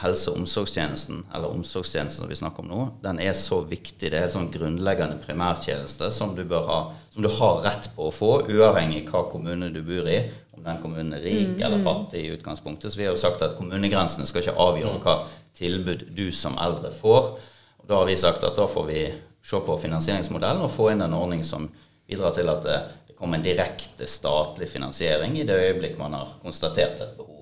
helse- 0.00 0.30
og 0.30 0.40
omsorgstjenesten, 0.40 1.24
eller 1.34 1.52
omsorgstjenesten 1.52 2.28
vi 2.28 2.38
snakker 2.38 2.64
om 2.64 2.70
nå, 2.70 2.84
den 3.02 3.20
er 3.20 3.34
så 3.38 3.60
viktig. 3.68 4.10
Det 4.10 4.18
er 4.18 4.26
en 4.26 4.34
sånn 4.34 4.50
grunnleggende 4.52 5.20
primærtjeneste 5.22 6.08
som 6.14 6.34
du, 6.36 6.42
ha, 6.48 6.78
som 7.12 7.24
du 7.24 7.28
har 7.28 7.60
rett 7.66 7.90
på 7.96 8.08
å 8.08 8.14
få, 8.14 8.32
uavhengig 8.48 9.04
hva 9.10 9.26
kommune 9.30 9.70
du 9.74 9.82
bor 9.86 10.08
i. 10.08 10.22
Om 10.52 10.64
den 10.64 10.80
kommunen 10.82 11.16
er 11.16 11.24
rik 11.24 11.60
eller 11.60 11.82
fattig 11.84 12.24
i 12.24 12.32
utgangspunktet. 12.34 12.92
Så 12.92 13.00
vi 13.00 13.06
har 13.06 13.14
jo 13.14 13.20
sagt 13.20 13.44
at 13.44 13.56
kommunegrensene 13.58 14.26
skal 14.28 14.44
ikke 14.44 14.58
avgjøre 14.60 15.02
hva 15.04 15.16
tilbud 15.58 16.08
du 16.16 16.26
som 16.34 16.58
eldre 16.60 16.92
får. 16.94 17.30
Og 17.82 17.88
da 17.88 18.00
har 18.00 18.08
vi 18.08 18.18
sagt 18.18 18.44
at 18.46 18.58
da 18.58 18.68
får 18.70 18.88
vi 18.88 19.04
se 19.42 19.60
på 19.66 19.78
finansieringsmodellen 19.82 20.62
og 20.62 20.72
få 20.72 20.92
inn 20.92 21.02
en 21.04 21.16
ordning 21.18 21.42
som 21.44 21.66
bidrar 22.06 22.34
til 22.36 22.50
at 22.52 22.64
det, 22.66 22.78
det 23.08 23.16
kommer 23.18 23.38
en 23.38 23.46
direkte 23.46 24.06
statlig 24.06 24.68
finansiering 24.70 25.38
i 25.38 25.46
det 25.48 25.58
øyeblikk 25.66 25.98
man 25.98 26.14
har 26.18 26.36
konstatert 26.42 27.00
et 27.00 27.16
behov. 27.18 27.41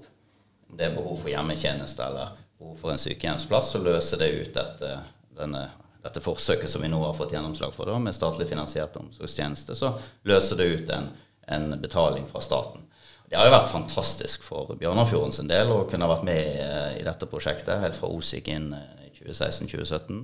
Om 0.70 0.76
det 0.78 0.86
er 0.86 0.94
behov 0.94 1.18
for 1.18 1.32
hjemmetjeneste 1.32 2.06
eller 2.06 2.36
behov 2.60 2.76
for 2.78 2.94
en 2.94 3.00
sykehjemsplass, 3.02 3.72
så 3.74 3.80
løser 3.82 4.22
det 4.22 4.30
ut 4.30 4.52
dette, 4.54 4.92
denne, 5.38 5.64
dette 6.04 6.22
forsøket 6.22 6.70
som 6.70 6.84
vi 6.84 6.90
nå 6.92 7.00
har 7.02 7.16
fått 7.16 7.34
gjennomslag 7.34 7.74
for, 7.74 7.90
da, 7.90 7.98
med 7.98 8.14
statlig 8.14 8.46
finansiert 8.50 8.96
omsorgstjeneste. 9.00 9.74
Så 9.76 9.94
løser 10.28 10.60
det 10.60 10.68
ut 10.74 10.94
en, 10.94 11.10
en 11.50 11.74
betaling 11.82 12.28
fra 12.30 12.42
staten. 12.44 12.86
Det 13.30 13.38
har 13.38 13.46
jo 13.46 13.54
vært 13.54 13.70
fantastisk 13.70 14.42
for 14.42 14.74
Bjørnafjorden 14.78 15.34
sin 15.34 15.50
del 15.50 15.70
å 15.70 15.84
kunne 15.90 16.06
ha 16.06 16.16
vært 16.16 16.26
med 16.26 16.38
i, 16.42 16.62
i 16.98 17.04
dette 17.06 17.28
prosjektet 17.30 17.78
helt 17.78 17.94
fra 17.94 18.10
OSIK 18.10 18.48
inn 18.50 18.72
eh, 18.74 19.04
i 19.06 19.10
2016-2017. 19.20 20.22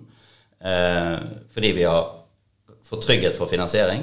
Eh, 0.59 1.13
fordi 1.55 1.71
vi 1.77 1.85
har 1.87 2.09
fått 2.87 3.07
trygghet 3.07 3.39
for 3.39 3.47
finansiering. 3.51 4.03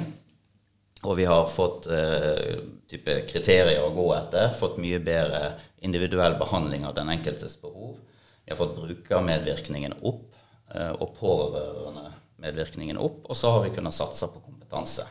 Og 1.04 1.18
vi 1.18 1.26
har 1.28 1.44
fått 1.52 1.84
eh, 1.92 2.56
type 2.88 3.18
kriterier 3.28 3.84
å 3.84 3.92
gå 3.92 4.06
etter. 4.16 4.48
Fått 4.56 4.80
mye 4.80 5.02
bedre 5.04 5.52
individuell 5.84 6.38
behandling 6.40 6.86
av 6.88 6.94
den 6.96 7.12
enkeltes 7.12 7.58
behov. 7.60 7.98
Vi 8.44 8.52
har 8.52 8.60
fått 8.60 8.76
brukermedvirkningen 8.76 9.98
opp, 10.02 10.34
eh, 10.74 10.90
og 10.90 11.14
pårørendemedvirkningen 11.20 12.98
opp. 13.00 13.24
Og 13.28 13.36
så 13.36 13.52
har 13.52 13.62
vi 13.64 13.74
kunnet 13.76 13.96
satse 13.96 14.28
på 14.32 14.42
kompetanse. 14.44 15.06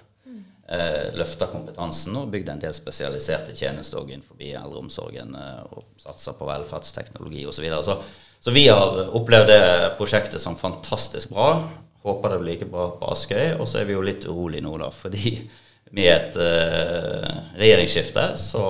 Eh, 0.68 1.12
Løfta 1.20 1.50
kompetansen 1.52 2.16
og 2.16 2.30
bygd 2.32 2.50
en 2.54 2.62
del 2.62 2.74
spesialiserte 2.74 3.52
tjenester 3.52 4.00
også 4.00 4.16
innenfor 4.16 4.44
eldreomsorgen. 4.48 5.36
Eh, 5.36 5.64
og 5.76 6.00
satsa 6.00 6.34
på 6.38 6.48
velferdsteknologi 6.48 7.46
osv. 7.46 7.58
Så, 7.58 7.62
videre. 7.62 7.84
så 7.84 8.02
Så 8.40 8.52
vi 8.52 8.68
har 8.68 9.10
opplevd 9.16 9.48
det 9.48 9.98
prosjektet 9.98 10.42
som 10.42 10.56
fantastisk 10.56 11.30
bra. 11.30 11.70
Håper 12.04 12.30
det 12.30 12.40
blir 12.40 12.54
like 12.54 12.66
bra 12.66 12.90
på 13.00 13.12
Askøy. 13.12 13.60
Og 13.60 13.68
så 13.68 13.80
er 13.80 13.86
vi 13.86 13.94
jo 13.94 14.02
litt 14.02 14.26
urolig 14.26 14.64
nå, 14.64 14.78
da, 14.78 14.90
fordi 14.92 15.50
med 15.94 16.10
et 16.10 16.38
uh, 16.42 17.28
regjeringsskifte 17.60 18.32
så 18.42 18.64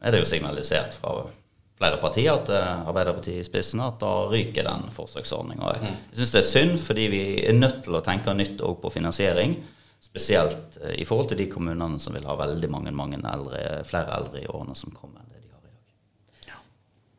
er 0.00 0.14
det 0.14 0.22
jo 0.22 0.28
signalisert 0.28 0.96
fra 0.96 1.20
flere 1.78 1.98
partier, 2.00 2.32
at 2.32 2.48
uh, 2.50 2.88
Arbeiderpartiet 2.88 3.42
i 3.42 3.46
spissen, 3.46 3.82
at 3.84 4.00
da 4.00 4.12
ryker 4.30 4.66
den 4.66 4.88
forsøksordninga. 4.94 5.74
Jeg 5.82 6.22
syns 6.22 6.32
det 6.34 6.40
er 6.40 6.48
synd, 6.48 6.78
fordi 6.82 7.08
vi 7.12 7.24
er 7.44 7.58
nødt 7.58 7.82
til 7.84 7.98
å 7.98 8.04
tenke 8.04 8.34
nytt 8.34 8.64
òg 8.64 8.78
på 8.82 8.94
finansiering. 8.96 9.58
Spesielt 10.00 10.78
uh, 10.80 10.94
i 10.96 11.04
forhold 11.08 11.34
til 11.34 11.42
de 11.42 11.50
kommunene 11.52 12.00
som 12.00 12.16
vil 12.16 12.26
ha 12.28 12.38
veldig 12.40 12.72
mange, 12.72 12.94
mange 12.96 13.20
eldre, 13.20 13.82
flere 13.88 14.16
eldre 14.16 14.42
i 14.42 14.48
årene 14.48 14.78
som 14.78 14.94
kommer 14.94 15.20
enn 15.20 15.28
det 15.28 15.44
de 15.44 15.52
har 15.52 15.60
i 15.60 15.68
dag. 15.68 16.64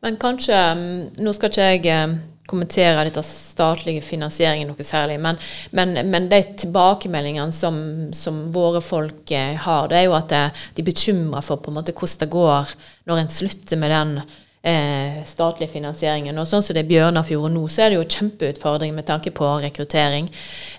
Men 0.08 0.18
kanskje 0.20 0.58
mm, 0.74 1.22
Nå 1.22 1.36
skal 1.38 1.54
ikke 1.54 1.70
jeg 1.70 2.18
kommentere 2.50 3.06
dette 3.06 3.22
statlige 3.26 4.02
finansieringen 4.04 4.68
noe 4.70 4.86
særlig. 4.86 5.20
Men, 5.22 5.38
men, 5.76 5.94
men 6.10 6.28
de 6.32 6.42
tilbakemeldingene 6.64 7.54
som, 7.54 7.80
som, 8.16 8.44
våre 8.52 8.82
folk 8.84 9.30
eh, 9.36 9.56
har, 9.64 9.88
det 9.90 10.00
er 10.02 10.06
jo 10.08 10.18
at 10.18 10.36
eh, 10.36 10.62
de 10.76 10.84
er 10.84 10.90
bekymra 10.90 11.42
for 11.46 11.62
på 11.62 11.72
en 11.72 11.80
måte 11.80 11.96
hvordan 11.96 12.24
det 12.24 12.32
går 12.34 12.78
når 13.10 13.22
en 13.22 13.34
slutter 13.38 13.80
med 13.80 13.94
den 13.94 14.16
eh, 14.62 15.20
statlige 15.26 15.72
finansieringen. 15.72 16.38
Og 16.38 16.48
sånn 16.48 16.64
som 16.64 16.76
det 16.76 16.84
er 16.84 16.90
Bjørnafjord 16.90 17.52
nå, 17.54 17.64
så 17.68 17.84
er 17.84 17.92
det 17.92 18.00
jo 18.00 18.08
kjempeutfordring 18.16 18.94
med 18.96 19.08
tanke 19.08 19.32
på 19.34 19.48
rekruttering 19.64 20.30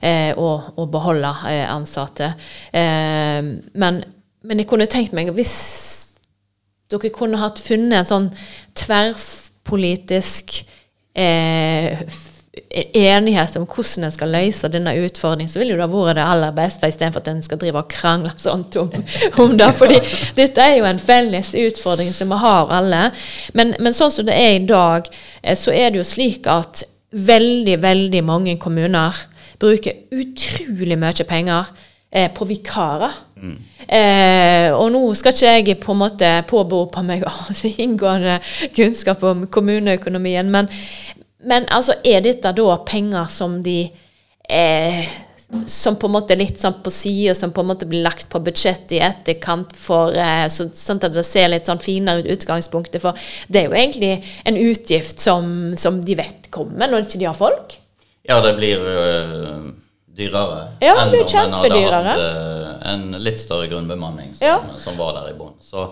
eh, 0.01 0.31
og 0.37 0.79
å 0.79 0.87
beholde 0.91 1.33
eh, 1.49 1.65
ansatte. 1.71 2.33
Eh, 2.71 3.39
men, 3.41 4.03
men, 4.43 4.61
jeg 4.61 4.69
kunne 4.69 4.89
tenkt 4.91 5.15
meg 5.17 5.33
hvis 5.35 5.55
dere 6.91 7.13
kunne 7.15 7.39
hatt 7.39 7.61
funnet 7.61 8.01
en 8.01 8.09
sånn 8.09 8.29
tverrpolitisk 8.75 10.61
eh, 11.13 12.03
enighet 12.93 13.55
om 13.57 13.65
hvordan 13.65 14.07
en 14.07 14.13
skal 14.13 14.31
løse 14.31 14.69
denne 14.71 14.93
utfordringen, 15.03 15.49
så 15.51 15.59
ville 15.61 15.75
det 15.75 15.87
vært 15.91 16.17
det 16.19 16.25
aller 16.25 16.53
beste, 16.55 16.87
istedenfor 16.87 17.23
at 17.23 17.29
en 17.31 17.43
skal 17.43 17.59
drive 17.61 17.81
og 17.81 17.91
krangle 17.91 18.31
sånn 18.39 18.65
om, 18.79 18.91
om 19.43 19.57
det. 19.59 19.69
fordi 19.79 19.99
dette 20.37 20.63
er 20.63 20.77
jo 20.79 20.87
en 20.89 21.01
felles 21.01 21.53
utfordring 21.57 22.11
som 22.15 22.31
vi 22.31 22.39
har 22.43 22.71
alle. 22.79 23.03
Men, 23.57 23.75
men 23.79 23.95
sånn 23.97 24.13
som 24.13 24.27
det 24.27 24.37
er 24.37 24.57
i 24.57 24.65
dag, 24.67 25.11
eh, 25.41 25.57
så 25.59 25.75
er 25.75 25.91
det 25.91 26.01
jo 26.01 26.07
slik 26.07 26.49
at 26.51 26.85
veldig, 27.11 27.77
veldig 27.83 28.23
mange 28.23 28.55
kommuner 28.59 29.15
bruker 29.61 29.99
utrolig 30.15 30.97
mye 30.97 31.25
penger 31.27 31.69
eh, 32.11 32.31
på 32.33 32.45
vikarer. 32.45 33.15
Mm. 33.41 33.57
Eh, 33.87 34.67
og 34.75 34.91
nå 34.93 35.01
skal 35.17 35.33
ikke 35.33 35.55
jeg 35.55 35.79
på 35.81 35.95
en 35.95 36.03
måte 36.03 36.29
påberope 36.49 37.03
meg 37.05 37.25
inngående 37.85 38.37
kunnskap 38.75 39.23
om 39.27 39.47
kommuneøkonomien, 39.51 40.51
men, 40.51 40.69
men 41.47 41.67
altså, 41.73 41.97
er 42.05 42.23
dette 42.25 42.53
da 42.57 42.77
penger 42.87 43.27
som 43.31 43.59
de 43.65 43.81
eh, 44.51 45.03
som 45.67 45.97
på 45.99 46.07
en 46.07 46.13
måte 46.13 46.31
er 46.31 46.39
litt 46.39 46.61
sånn 46.61 46.77
på 46.83 46.91
sida, 46.93 47.33
som 47.35 47.51
på 47.51 47.63
en 47.63 47.67
måte 47.73 47.87
blir 47.89 48.05
lagt 48.05 48.29
på 48.31 48.39
budsjettet 48.39 48.93
i 48.95 49.01
etterkant, 49.03 49.73
for, 49.75 50.15
eh, 50.15 50.45
så, 50.47 50.69
sånn 50.71 51.01
at 51.03 51.11
det 51.11 51.25
ser 51.27 51.49
litt 51.51 51.67
sånn 51.67 51.81
finere 51.83 52.23
ut 52.23 52.31
utgangspunktet. 52.37 53.01
For 53.03 53.19
det 53.51 53.63
er 53.63 53.67
jo 53.67 53.75
egentlig 53.75 54.13
en 54.47 54.59
utgift 54.61 55.19
som, 55.19 55.73
som 55.75 55.99
de 56.05 56.15
vet 56.21 56.47
kommer, 56.55 56.87
når 56.87 57.09
ikke 57.09 57.19
de 57.19 57.27
har 57.27 57.35
folk. 57.35 57.75
Ja, 58.29 58.39
det 58.45 58.55
blir 58.61 58.79
øh 58.79 59.71
dyrere 60.21 60.61
ja, 60.83 60.93
enn 61.01 61.09
om 61.09 61.65
en 61.65 61.75
hadde 61.75 62.03
hatt 62.07 62.21
uh, 62.21 62.69
en 62.93 63.09
litt 63.21 63.41
større 63.41 63.67
grunnbemanning 63.71 64.35
som, 64.35 64.47
ja. 64.47 64.79
som 64.81 64.97
var 64.99 65.17
der 65.19 65.33
i 65.33 65.35
bunnen. 65.37 65.59
Så, 65.61 65.89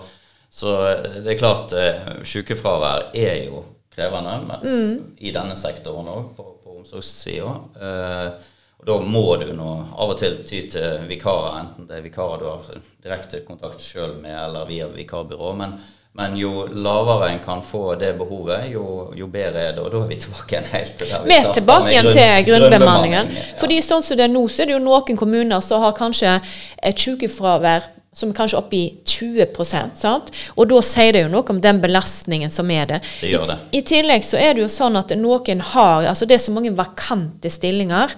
så, 0.50 0.76
eh, 0.92 1.20
det 1.26 1.36
er 1.36 1.42
klart, 1.42 1.74
uh, 1.74 2.24
sykefravær 2.26 3.10
er 3.18 3.44
jo 3.50 3.66
krevende 3.94 4.38
men, 4.46 4.64
mm. 4.64 4.96
i 5.18 5.34
denne 5.36 5.58
sektoren 5.60 6.08
òg, 6.10 6.32
på, 6.38 6.48
på 6.64 6.80
omsorgssida. 6.80 7.58
Uh, 7.82 8.56
og 8.80 8.88
da 8.88 8.96
må 9.04 9.26
du 9.42 9.50
nå 9.52 9.70
av 10.00 10.14
og 10.14 10.20
til 10.22 10.38
ty 10.48 10.62
til 10.72 11.04
vikarer, 11.10 11.66
enten 11.66 11.88
det 11.90 11.98
er 11.98 12.06
vikarer 12.06 12.40
du 12.40 12.48
har 12.48 12.84
direkte 13.04 13.42
kontakt 13.48 13.84
sjøl 13.84 14.16
med, 14.22 14.38
eller 14.40 14.70
via 14.70 14.88
vikarbyrå. 14.94 15.54
men 15.60 15.76
men 16.18 16.34
jo 16.36 16.66
lavere 16.74 17.30
en 17.32 17.40
kan 17.44 17.62
få 17.64 17.94
det 17.96 18.16
behovet, 18.18 18.72
jo, 18.74 19.12
jo 19.16 19.28
bedre 19.32 19.62
er 19.70 19.76
det. 19.78 19.84
Og 19.84 19.92
da 19.94 20.02
er 20.02 20.10
vi 20.10 20.18
tilbake 20.20 20.56
igjen 20.56 20.66
helt 20.72 20.98
til 20.98 21.12
der 21.12 21.22
vi, 21.24 21.30
vi 21.30 21.38
er 21.38 21.54
tilbake 21.54 21.94
igjen 21.94 22.10
til 22.12 22.48
grunnbemanningen. 22.50 23.30
Ja. 23.36 23.46
Fordi 23.62 23.78
sånn 23.86 24.04
som 24.04 24.20
det 24.20 24.26
er 24.26 24.34
nå, 24.34 24.42
så 24.50 24.66
er 24.66 24.72
det 24.72 24.76
jo 24.76 24.82
noen 24.84 25.20
kommuner 25.20 25.64
som 25.64 25.86
har 25.86 25.96
kanskje 25.98 26.36
et 26.90 27.06
sykefravær 27.06 27.88
som 28.20 28.34
kanskje 28.36 28.58
er 28.58 28.64
oppe 28.64 28.76
i 28.76 28.86
20% 29.06 30.00
sant? 30.02 30.32
Og 30.58 30.68
da 30.72 30.82
sier 30.84 31.14
det 31.16 31.24
jo 31.24 31.32
noe 31.32 31.46
om 31.54 31.62
den 31.64 31.80
belastningen 31.84 32.52
som 32.52 32.72
er 32.74 32.90
det. 32.90 33.02
det, 33.22 33.32
gjør 33.36 33.46
det. 33.54 33.60
I, 33.70 33.80
I, 33.80 33.86
tillegg 33.94 34.26
så 34.26 34.42
er 34.42 34.56
det 34.58 34.66
jo 34.66 34.72
sånn 34.74 34.98
at 35.00 35.14
noen 35.16 35.62
har 35.74 36.10
altså 36.10 36.28
Det 36.28 36.40
er 36.40 36.44
så 36.44 36.56
mange 36.56 36.74
vakante 36.76 37.52
stillinger 37.54 38.18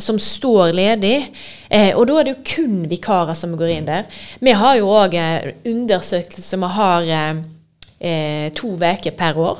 som 0.00 0.18
står 0.18 0.72
ledig. 0.76 1.32
Eh, 1.68 1.92
og 1.96 2.06
da 2.08 2.18
er 2.18 2.26
det 2.26 2.34
jo 2.34 2.46
kun 2.54 2.76
vikarer 2.90 3.36
som 3.38 3.56
går 3.58 3.74
inn 3.74 3.88
der. 3.88 4.08
Vi 4.40 4.54
har 4.56 4.78
jo 4.78 4.90
òg 4.92 5.16
eh, 5.18 5.52
undersøkelser 5.68 6.62
vi 6.62 6.72
har 6.78 7.14
eh, 7.20 7.40
eh 8.00 8.52
to 8.54 8.74
uker 8.76 9.10
per 9.10 9.38
år, 9.38 9.58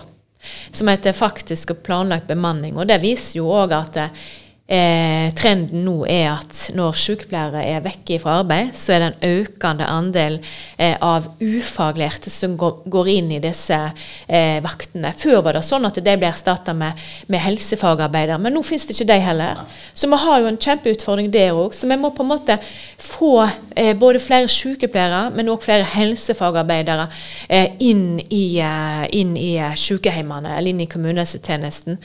som 0.72 0.88
heter 0.88 1.12
faktisk 1.12 1.70
og 1.70 1.82
planlagt 1.82 2.28
bemanning. 2.28 2.76
Og 2.78 2.86
det 2.88 3.00
viser 3.02 3.40
jo 3.40 3.50
òg 3.50 3.74
at 3.76 3.96
eh, 3.96 4.28
Eh, 4.68 5.30
trenden 5.32 5.86
nå 5.86 6.02
er 6.04 6.26
at 6.34 6.66
når 6.76 6.96
sykepleiere 7.00 7.62
er 7.70 7.80
vekke 7.80 8.18
fra 8.20 8.34
arbeid, 8.42 8.74
så 8.76 8.92
er 8.92 9.00
det 9.00 9.06
en 9.08 9.38
økende 9.38 9.86
andel 9.88 10.34
eh, 10.76 10.92
av 11.00 11.30
ufaglærte 11.40 12.28
som 12.28 12.58
går, 12.60 12.82
går, 12.84 13.08
inn 13.14 13.30
i 13.32 13.40
disse 13.40 13.78
eh, 14.26 14.58
vaktene. 14.60 15.14
Før 15.16 15.40
var 15.46 15.56
det 15.56 15.62
sånn 15.64 15.88
at 15.88 15.96
de 15.96 16.16
ble 16.20 16.28
erstatta 16.28 16.74
med, 16.76 17.00
med, 17.32 17.40
helsefagarbeidere, 17.46 18.36
men 18.44 18.52
nå 18.52 18.60
finnes 18.66 18.84
det 18.84 18.98
ikke 18.98 19.08
de 19.08 19.16
heller. 19.24 19.62
Så 19.96 20.10
vi 20.12 20.18
har 20.20 20.42
jo 20.42 20.50
en 20.50 20.60
kjempeutfordring 20.60 21.32
der 21.32 21.56
òg. 21.56 21.72
Så 21.72 21.88
vi 21.88 21.96
må 21.96 22.12
på 22.12 22.26
en 22.26 22.30
måte 22.34 22.58
få 23.00 23.32
eh, 23.72 23.94
både 23.96 24.20
flere 24.20 24.52
sykepleiere, 24.52 25.30
men 25.32 25.48
òg 25.48 25.64
flere 25.64 25.88
helsefagarbeidere 25.94 27.08
eh, 27.48 27.72
inn 27.88 28.20
i, 28.28 28.58
eh, 28.60 29.08
inn 29.16 29.32
i 29.40 29.54
sykehjemmene 29.80 30.58
eller 30.58 30.76
inn 30.76 30.84
i 30.84 30.90
kommunehelsetjenesten. 30.92 31.98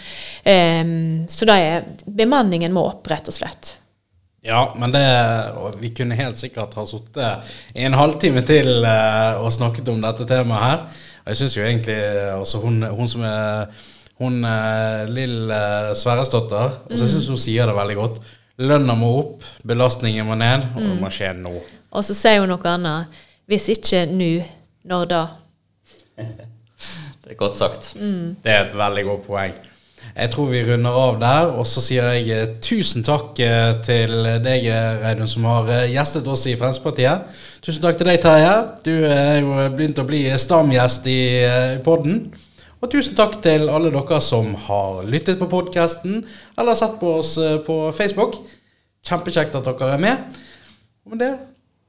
så 1.33 1.45
da 1.47 1.55
er 1.57 1.85
bemanning 2.05 2.52
bemanningen 2.53 2.73
må 2.73 2.85
opp, 2.85 3.07
rett 3.09 3.27
og 3.27 3.33
slett. 3.33 3.77
Ja, 4.43 4.73
men 4.75 4.91
det 4.91 5.01
Vi 5.79 5.89
kunne 5.95 6.15
helt 6.15 6.37
sikkert 6.37 6.75
ha 6.75 6.85
sittet 6.85 7.43
en 7.73 7.93
halvtime 7.93 8.43
til 8.43 8.83
uh, 8.83 9.39
og 9.41 9.53
snakket 9.53 9.89
om 9.89 10.01
dette 10.01 10.25
temaet 10.27 10.63
her. 10.63 10.79
Og 11.23 11.31
jeg 11.31 11.37
syns 11.37 11.57
jo 11.57 11.63
egentlig 11.63 11.97
altså 12.33 12.59
hun, 12.59 12.83
hun 12.83 13.07
som 13.07 13.23
er 13.23 13.71
hun 14.19 14.43
uh, 14.43 15.07
Lill 15.07 15.49
Sverresdotter 15.95 16.75
altså, 16.89 17.05
Jeg 17.05 17.13
syns 17.15 17.29
hun 17.29 17.39
sier 17.39 17.65
det 17.65 17.75
veldig 17.75 17.95
godt. 17.95 18.19
Lønna 18.59 18.93
må 18.95 19.15
opp, 19.17 19.43
belastningen 19.65 20.27
må 20.27 20.35
ned, 20.35 20.67
og 20.75 20.83
det 20.83 20.97
må 20.99 21.09
skje 21.09 21.33
nå. 21.39 21.55
Og 21.89 22.03
så 22.05 22.13
sier 22.13 22.43
hun 22.43 22.51
noe 22.51 22.69
annet. 22.69 23.23
Hvis 23.49 23.71
ikke 23.73 24.05
nå, 24.11 24.33
når 24.85 25.09
da? 25.09 25.25
det 27.23 27.31
er 27.31 27.39
godt 27.39 27.57
sagt. 27.57 27.95
Mm. 27.97 28.35
Det 28.43 28.51
er 28.51 28.67
et 28.67 28.75
veldig 28.77 29.07
godt 29.07 29.25
poeng. 29.31 29.55
Jeg 30.13 30.29
tror 30.29 30.51
vi 30.51 30.61
runder 30.61 30.93
av 30.93 31.17
der. 31.21 31.51
Og 31.57 31.65
så 31.67 31.81
sier 31.81 32.05
jeg 32.13 32.29
eh, 32.33 32.55
tusen 32.61 33.05
takk 33.05 33.39
eh, 33.41 33.73
til 33.85 34.13
deg, 34.45 34.67
Reidun, 35.01 35.29
som 35.29 35.47
har 35.49 35.71
eh, 35.73 35.89
gjestet 35.93 36.29
oss 36.29 36.45
i 36.49 36.55
Fremskrittspartiet. 36.59 37.39
Tusen 37.65 37.81
takk 37.83 37.97
til 37.97 38.09
deg, 38.11 38.19
Terje. 38.21 38.53
Du 38.85 38.93
er 39.09 39.41
jo 39.41 39.57
begynt 39.73 40.01
å 40.01 40.07
bli 40.07 40.25
stamgjest 40.37 41.09
i 41.09 41.21
podden. 41.85 42.27
Og 42.83 42.91
tusen 42.91 43.17
takk 43.17 43.39
til 43.41 43.69
alle 43.71 43.93
dere 43.95 44.19
som 44.21 44.51
har 44.67 45.01
lyttet 45.07 45.39
på 45.39 45.47
podkasten 45.49 46.19
eller 46.59 46.75
sett 46.77 46.99
på 46.99 47.15
oss 47.21 47.37
på 47.65 47.77
Facebook. 47.95 48.35
Kjempekjekt 49.07 49.55
at 49.55 49.71
dere 49.71 49.93
er 49.95 50.03
med. 50.03 50.39
Og 51.07 51.15
med 51.15 51.23
det, 51.23 51.33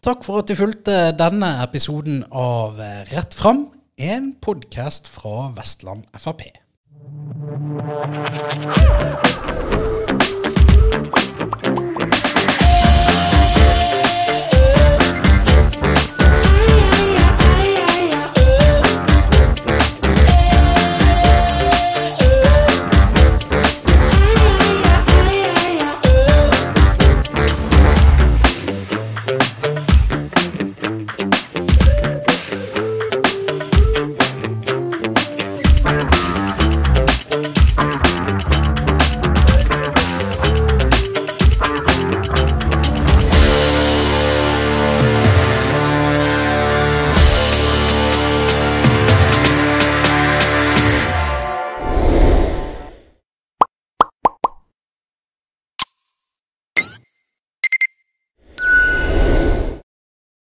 takk 0.06 0.22
for 0.26 0.40
at 0.40 0.50
du 0.50 0.54
fulgte 0.58 1.10
denne 1.18 1.56
episoden 1.66 2.22
av 2.30 2.78
Rett 3.10 3.34
fram, 3.34 3.66
en 3.98 4.36
podkast 4.38 5.10
fra 5.10 5.50
Vestland 5.58 6.06
Frp. 6.14 6.63
Thank 7.46 9.38
you. 9.98 10.03